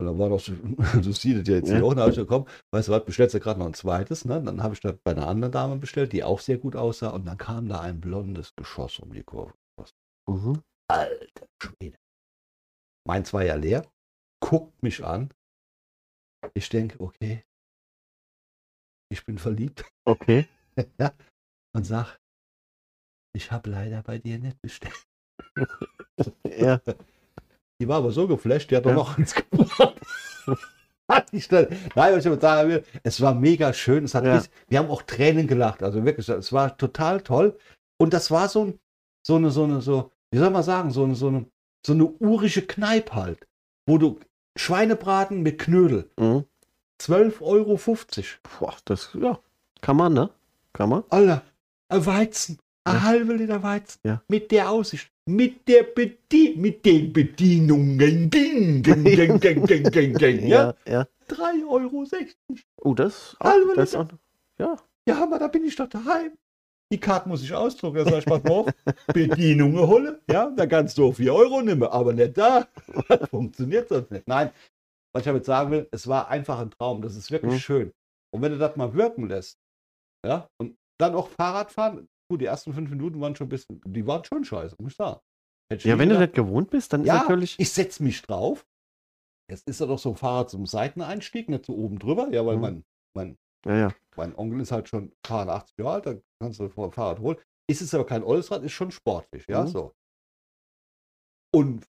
[0.07, 0.59] Und dann war siehst
[1.25, 1.77] es ja jetzt Ja.
[1.77, 4.43] hier auch, ich gesagt, komm, weißt du was, bestellst du gerade noch ein zweites, ne?
[4.43, 7.11] Dann habe ich das bei einer anderen Dame bestellt, die auch sehr gut aussah.
[7.11, 9.55] Und dann kam da ein blondes Geschoss um die Kurve.
[10.29, 10.63] Mhm.
[10.89, 11.97] Alter Schwede.
[13.07, 13.87] Meins war ja leer,
[14.41, 15.33] guckt mich an.
[16.55, 17.45] Ich denke, okay,
[19.11, 20.49] ich bin verliebt Okay.
[20.99, 21.15] ja,
[21.77, 22.19] und sag,
[23.35, 25.05] ich habe leider bei dir nicht bestellt.
[26.47, 26.81] Ja,
[27.83, 28.97] Die war aber so geflasht, die hat doch Ja.
[28.97, 29.97] noch eins gebracht.
[31.09, 31.25] Nein,
[31.97, 34.05] was ich sagen will, es war mega schön.
[34.05, 34.41] Es hat Ja.
[34.69, 35.83] wir haben auch Tränen gelacht.
[35.83, 37.59] Also wirklich, es war total toll.
[37.99, 38.79] Und das war so, ein,
[39.27, 41.47] so eine, so eine, so, wie soll man sagen, so eine, so eine,
[41.85, 43.49] so eine urische Kneipe halt,
[43.85, 44.21] wo du
[44.57, 46.45] Schweinebraten mit Knödel, mhm.
[47.01, 47.81] 12,50 Euro.
[48.61, 49.41] Boah, das, ja,
[49.81, 50.31] kann man, ne?
[50.73, 51.03] Kann man.
[51.11, 51.43] Alter,
[51.89, 53.03] Weizen, ein Ja.
[53.03, 54.01] halbe Liter Weizen.
[54.05, 54.23] Ja.
[54.29, 58.31] Mit der Aussicht, mit der Bedien mit den Bedienungen.
[58.31, 60.75] Ding, ding, ding, ding, ding, ding, ding, ja?
[60.87, 61.07] Ja, ja.
[61.29, 62.07] 3,60 Euro.
[62.83, 64.05] Oh, das, auch, Halbe das Liter.
[64.05, 64.09] auch,
[64.59, 64.77] ja.
[65.09, 66.33] Ja, Hammer, da bin ich doch daheim.
[66.93, 67.97] Die Karte muss ich ausdrucken.
[67.99, 68.67] Da sag ich, pass mal auf,
[69.15, 70.19] Bedienungen holen.
[70.31, 72.69] Ja, da kannst du 4 Euro nehmen, aber nicht da.
[73.09, 74.29] Das funktioniert sonst nicht.
[74.29, 74.51] Nein,
[75.15, 77.01] was ich damit sagen will, es war einfach ein Traum.
[77.03, 77.59] Das ist wirklich Mhm.
[77.59, 77.93] schön.
[78.35, 79.57] Und wenn du das mal wirken lässt,
[80.27, 83.81] ja, und dann auch Fahrrad fahren, gut, die ersten fünf Minuten waren schon ein bisschen,
[83.85, 85.21] die waren schon scheiße, muss ich sagen.
[85.71, 86.35] Hätte Ja, wenn du gedacht.
[86.35, 87.59] nicht gewohnt bist, dann ist ja, natürlich.
[87.61, 88.67] ich setze mich drauf.
[89.51, 92.57] Jetzt ist da doch so ein Fahrrad zum Seiteneinstieg, nicht so oben drüber, ja, weil
[92.57, 92.63] Mhm.
[92.63, 93.95] mein, mein Ja, ja.
[94.17, 97.37] mein Onkel ist halt schon 80 Jahre alt, da kannst du ein Fahrrad holen.
[97.69, 99.69] Ist es aber kein olles Rad, ist schon sportlich, ja, Mhm.
[99.69, 99.95] so.
[101.55, 101.87] Und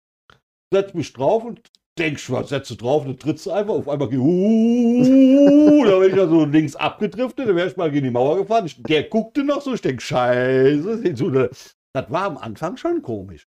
[0.72, 4.08] setz mich drauf und denkst, was setzt du drauf, dann trittst du einfach, auf einmal,
[4.14, 8.38] uh, da bin ich ja so links abgedriftet, dann wäre ich mal gegen die Mauer
[8.38, 8.66] gefahren.
[8.66, 11.02] Ich, der guckte noch so, ich denke, scheiße,
[11.94, 13.46] das war am Anfang schon komisch.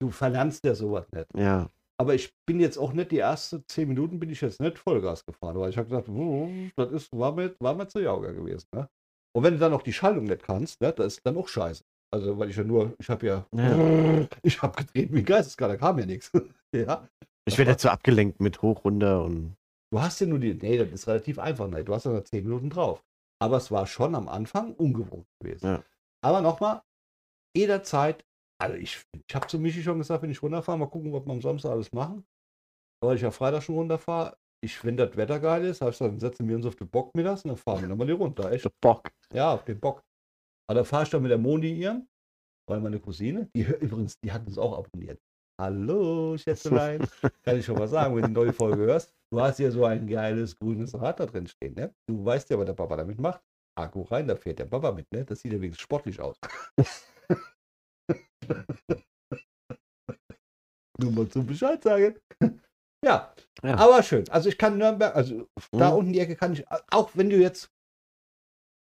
[0.00, 1.26] Du verlernst ja sowas nicht.
[1.36, 1.70] Ja.
[1.98, 5.24] Aber ich bin jetzt auch nicht die ersten zehn Minuten bin ich jetzt nicht Vollgas
[5.24, 8.66] gefahren, weil ich habe gesagt, "Hm, das ist, war mir, war mir zu jauger gewesen.
[8.74, 8.86] Ne?
[9.34, 11.84] Und wenn du dann noch die Schaltung nicht kannst, ne, das ist dann auch scheiße.
[12.12, 14.26] Also, weil ich ja nur, ich habe ja, Ja.
[14.42, 16.30] ich habe gedreht wie ein Geisteskrank, da kam ja nichts.
[16.74, 17.08] ja.
[17.48, 19.56] Ich werde jetzt so abgelenkt mit hoch, runter und.
[19.92, 21.84] Du hast ja nur die, nee, das ist relativ einfach, ne?
[21.84, 23.04] du hast ja noch zehn Minuten drauf.
[23.40, 25.66] Aber es war schon am Anfang ungewohnt gewesen.
[25.66, 25.84] Ja.
[26.24, 26.82] Aber nochmal,
[27.56, 28.24] jederzeit,
[28.58, 31.32] also ich, ich habe zu Michi schon gesagt, wenn ich runterfahre, mal gucken, was wir
[31.32, 32.26] am Samstag alles machen.
[33.00, 34.36] Weil ich ja Freitag schon runterfahre.
[34.64, 36.88] Ich, wenn das Wetter geil ist, habe ich gesagt, dann setzen wir uns auf den
[36.88, 38.50] Bock mittags und dann fahren wir nochmal die runter.
[38.50, 38.64] Echt?
[38.64, 39.08] Der Bock.
[39.32, 40.02] Ja, auf den Bock.
[40.68, 42.08] Aber da fahre ich dann mit der Moni ihren,
[42.68, 45.20] weil meine Cousine, die übrigens, die hat uns auch abonniert.
[45.58, 47.00] Hallo, Schätzelein.
[47.44, 49.14] Kann ich schon mal sagen, wenn du die neue Folge hörst.
[49.32, 51.94] Du hast ja so ein geiles grünes Rad da drin stehen, ne?
[52.06, 53.42] Du weißt ja, was der Papa damit macht.
[53.78, 55.24] Akku rein, da fährt der Papa mit, ne?
[55.24, 56.38] Das sieht ja wenigstens sportlich aus.
[61.00, 62.16] Nur mal zum Bescheid sagen.
[63.04, 63.76] Ja, Ja.
[63.76, 64.28] aber schön.
[64.30, 65.96] Also ich kann Nürnberg, also da Mhm.
[65.96, 67.70] unten die Ecke kann ich, auch wenn du jetzt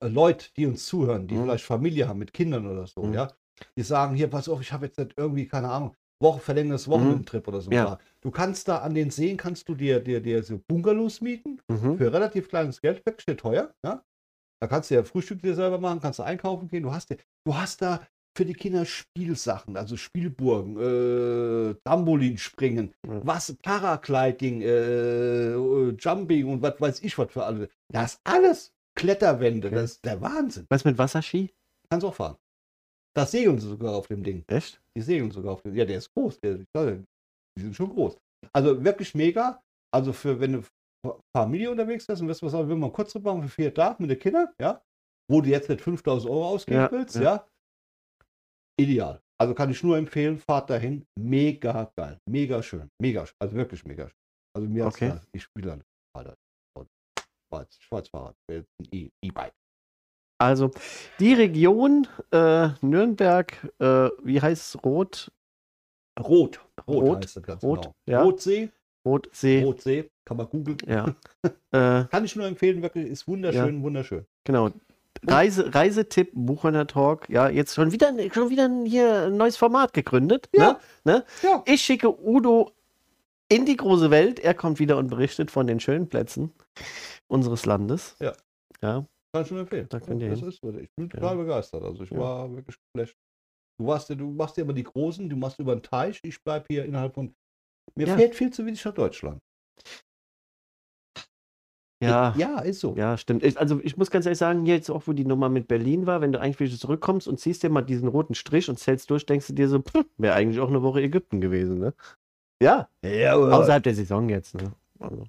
[0.04, 1.44] äh, Leute, die uns zuhören, die Mhm.
[1.44, 3.14] vielleicht Familie haben mit Kindern oder so, Mhm.
[3.14, 3.32] ja,
[3.78, 7.48] die sagen, hier, pass auf, ich habe jetzt nicht irgendwie, keine Ahnung, Woche verlängertes Wochenendtrip
[7.48, 7.70] oder so.
[7.70, 7.76] Mhm.
[7.76, 7.98] Ja.
[8.22, 11.98] Du kannst da an den Seen, kannst du dir, dir, dir so Bungalows mieten, Mhm.
[11.98, 14.04] für relativ kleines Geld, wirklich nicht teuer, ja.
[14.62, 16.84] Da kannst du ja Frühstück dir selber machen, kannst du einkaufen gehen.
[16.84, 18.06] Du hast, dir- du hast da
[18.38, 23.22] für die Kinder Spielsachen, also Spielburgen, äh, Trampolin springen, Ja.
[23.26, 27.70] was, Paragliding, äh, äh, Jumping und was weiß ich was für alle.
[27.92, 29.76] Das alles Kletterwände, Okay.
[29.78, 30.66] das ist der Wahnsinn.
[30.70, 31.54] Was mit Wasserski?
[31.90, 32.36] Kannst auch fahren.
[33.16, 34.44] Das segeln sie sogar auf dem Ding.
[34.48, 34.82] Echt?
[34.96, 36.40] Die segeln sogar auf dem Ja, der ist groß.
[36.40, 38.18] Der, die sind schon groß.
[38.54, 39.62] Also wirklich mega.
[39.94, 40.62] Also für, wenn du
[41.06, 44.02] Fa- Familie unterwegs bist und wirst was sagen, will man kurz machen für vier Tage
[44.02, 44.82] mit den Kindern, ja,
[45.32, 47.22] wo du jetzt nicht 5000 Euro ausgeben Ja, willst, ja.
[47.22, 47.48] ja.
[48.80, 49.22] ideal.
[49.42, 51.06] Also kann ich nur empfehlen, fahrt dahin.
[51.18, 52.20] Mega geil.
[52.30, 52.90] Mega schön.
[53.02, 53.36] Mega schön.
[53.42, 54.18] Also wirklich mega schön.
[54.56, 55.10] Also mir Okay.
[55.10, 55.84] da- ich spiele dann
[56.16, 56.36] Alter.
[57.52, 58.36] Schwarz, Schwarzfahrrad.
[58.52, 59.54] Äh, ein E- E-Bike.
[60.40, 60.72] Also,
[61.20, 64.84] die Region äh, Nürnberg, äh, wie heißt es?
[64.84, 65.32] Rot?
[66.20, 66.60] Rot.
[66.88, 67.96] Rot, Rot, heißt das ganz Rot, genau.
[68.08, 68.24] ja.
[68.24, 68.70] Rotsee.
[69.06, 69.64] Rotsee.
[69.64, 70.10] Rotsee.
[70.26, 70.78] Kann man googeln.
[70.88, 71.14] Ja.
[71.72, 74.26] äh, Kann ich nur empfehlen, wirklich, ist wunderschön, wunderschön.
[74.46, 74.70] genau.
[75.28, 77.28] Reise, Reisetipp, Buchhörner Talk.
[77.30, 80.48] Ja, jetzt schon wieder, schon wieder ein- hier ein neues Format gegründet.
[80.56, 80.80] Ja.
[81.04, 81.16] Ne?
[81.16, 81.26] Ne?
[81.44, 81.62] Ja.
[81.66, 82.72] Ich schicke Udo
[83.50, 84.40] in die große Welt.
[84.40, 86.54] Er kommt wieder und berichtet von den schönen Plätzen
[87.28, 88.16] unseres Landes.
[88.20, 88.32] Ja.
[88.82, 89.06] Ja.
[89.32, 89.88] Kann ich nur empfehlen.
[89.90, 90.50] Da könnt ihr das hin.
[90.50, 91.20] ist, ich bin Ja.
[91.20, 91.84] total begeistert.
[91.84, 92.20] Also ich Ja.
[92.20, 93.16] war wirklich geflasht.
[93.80, 96.66] Du, warst, du machst ja immer die Großen, du machst über den Teich, ich bleibe
[96.70, 97.34] hier innerhalb von.
[97.96, 98.16] Mir Ja.
[98.16, 99.40] fehlt viel zu wenig nach Deutschland.
[102.02, 102.34] Ja.
[102.38, 102.96] Ja, ist so.
[102.96, 103.44] Ja, stimmt.
[103.44, 106.06] Ich, also ich muss ganz ehrlich sagen, hier jetzt auch, wo die Nummer mit Berlin
[106.06, 109.10] war, wenn du eigentlich wieder zurückkommst und ziehst dir mal diesen roten Strich und zählst
[109.10, 109.84] durch, denkst du dir so,
[110.18, 111.94] wäre eigentlich auch eine Woche Ägypten gewesen, ne?
[112.62, 114.72] Ja, Ja, außerhalb der Saison jetzt, ne?
[115.00, 115.26] Also,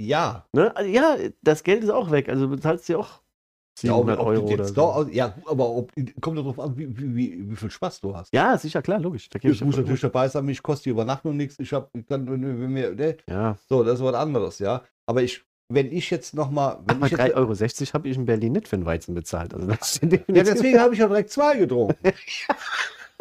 [0.00, 0.44] ja.
[0.52, 0.74] ne?
[0.76, 3.20] Also, ja, das Geld ist auch weg, also du bezahlst dir auch
[3.82, 4.74] Ja, ob, 700 ob Euro du oder so.
[4.74, 8.32] da, ja, aber ob, kommt darauf an, wie, wie, wie, viel Spaß du hast.
[8.32, 9.28] Ja, sicher, klar, logisch.
[9.28, 11.58] Da Ich muss natürlich dabei sein, mich kostet die Übernachtung nichts.
[11.58, 13.16] Ich habe, dann, wenn mir, ne?
[13.28, 14.82] Ja, so, das ist was anderes, ja.
[15.06, 18.24] Aber ich, wenn ich jetzt nochmal, wenn aber ich jetzt, 3,60 Euro habe ich in
[18.24, 19.54] Berlin nicht für einen Weizen bezahlt.
[19.54, 21.96] Also Ja, deswegen habe ich ja direkt zwei getrunken.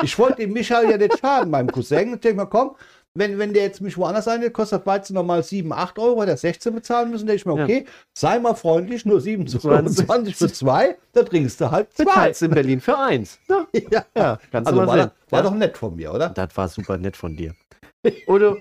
[0.01, 2.15] Ich wollte dem Michael ja nicht schaden, meinem Cousin.
[2.15, 2.75] Ich denke mal, komm,
[3.15, 6.37] wenn, wenn der jetzt mich woanders einlädt, kostet Weizen nochmal 7, 8 Euro, hat er
[6.37, 7.63] 16 bezahlen müssen, denke ich mir, Ja.
[7.65, 12.05] okay, sei mal freundlich, nur 27 für zwei, da trinkst du halt zwei.
[12.05, 13.39] bezahlst in Berlin für eins.
[13.49, 14.05] Ja, Ja.
[14.17, 15.11] ja kannst Also du mal war, sehen.
[15.29, 15.49] war ja.
[15.49, 16.29] doch nett von mir, oder?
[16.29, 17.53] Das war super nett von dir.
[18.27, 18.57] Udo,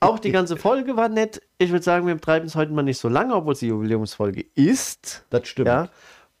[0.00, 1.40] auch die ganze Folge war nett.
[1.58, 4.44] Ich würde sagen, wir treiben es heute mal nicht so lange, obwohl es die Jubiläumsfolge
[4.56, 5.24] ist.
[5.30, 5.68] Das stimmt.
[5.68, 5.88] Ja.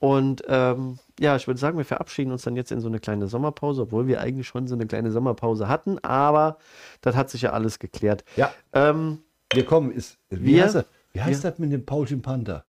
[0.00, 3.26] Und ähm, ja, ich würde sagen, wir verabschieden uns dann jetzt in so eine kleine
[3.28, 6.56] Sommerpause, obwohl wir eigentlich schon so eine kleine Sommerpause hatten, aber
[7.02, 8.24] das hat sich ja alles geklärt.
[8.34, 8.50] Ja.
[8.72, 9.18] Ähm,
[9.52, 12.64] Wir kommen, ist, wie Wir- heißt, das, wie heißt das mit dem Paulchen Panther?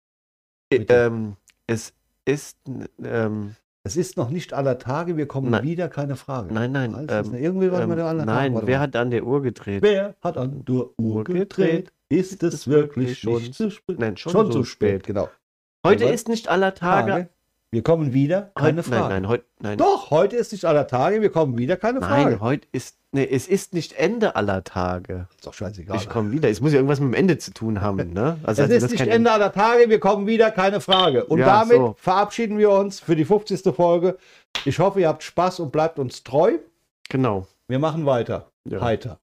[0.71, 1.35] äh, ähm,
[1.67, 1.93] es
[2.25, 2.57] ist,
[3.03, 5.63] ähm, Es ist noch nicht aller Tage, wir kommen Nein.
[5.63, 6.53] wieder, keine Frage.
[6.53, 9.11] nein, nein, das ähm, irgendwie war ähm, mal der aller nein, Tage, wer hat an
[9.11, 9.81] der Uhr gedreht?
[9.81, 11.91] Wer hat an der Uhr gedreht?
[12.09, 13.99] Ist es wirklich schon nicht zu spät?
[13.99, 15.29] Nein, schon, Schon so zu spät, genau.
[15.85, 17.11] Heute Aber- ist nicht aller Tage.
[17.11, 17.29] Tage.
[17.69, 19.01] Wir kommen wieder, keine heute, Frage.
[19.01, 19.77] Nein, nein, heute, nein.
[19.77, 22.29] Doch, heute ist nicht aller Tage, wir kommen wieder, keine Frage.
[22.31, 25.27] Nein, heute ist, nee, es ist nicht Ende aller Tage.
[25.35, 25.97] Ist doch scheißegal.
[25.97, 26.49] Ich komme wieder.
[26.49, 28.37] Es muss ja irgendwas mit dem Ende zu tun haben, ne?
[28.43, 31.25] Also, es also ist nicht kein Ende aller Tage, wir kommen wieder, keine Frage.
[31.25, 31.95] Und Ja, damit so.
[31.99, 33.73] verabschieden wir uns für die 50.
[33.75, 34.17] Folge.
[34.63, 36.59] Ich hoffe, ihr habt Spaß und bleibt uns treu.
[37.09, 37.47] Genau.
[37.67, 38.49] Wir machen weiter.
[38.63, 38.79] Ja.
[38.79, 39.19] Heiter.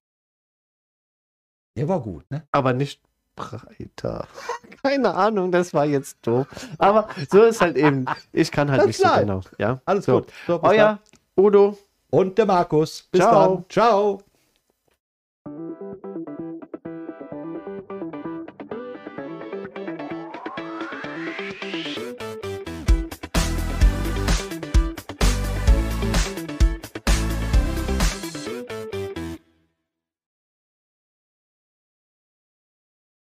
[1.77, 2.47] Der war gut, ne?
[2.51, 3.01] Aber nicht
[3.35, 4.27] breiter.
[4.83, 6.47] Keine Ahnung, das war jetzt doof.
[6.77, 8.05] Aber so ist halt eben.
[8.31, 9.41] Ich kann halt Das nicht so genau.
[9.57, 9.81] Ja.
[9.85, 10.21] Alles so.
[10.21, 10.31] gut.
[10.47, 10.99] So, Euer
[11.37, 11.71] Udo.
[12.11, 12.19] dann.
[12.19, 13.03] Und der Markus.
[13.11, 13.55] Bis Ciao.
[13.55, 13.65] dann.
[13.69, 14.21] Ciao.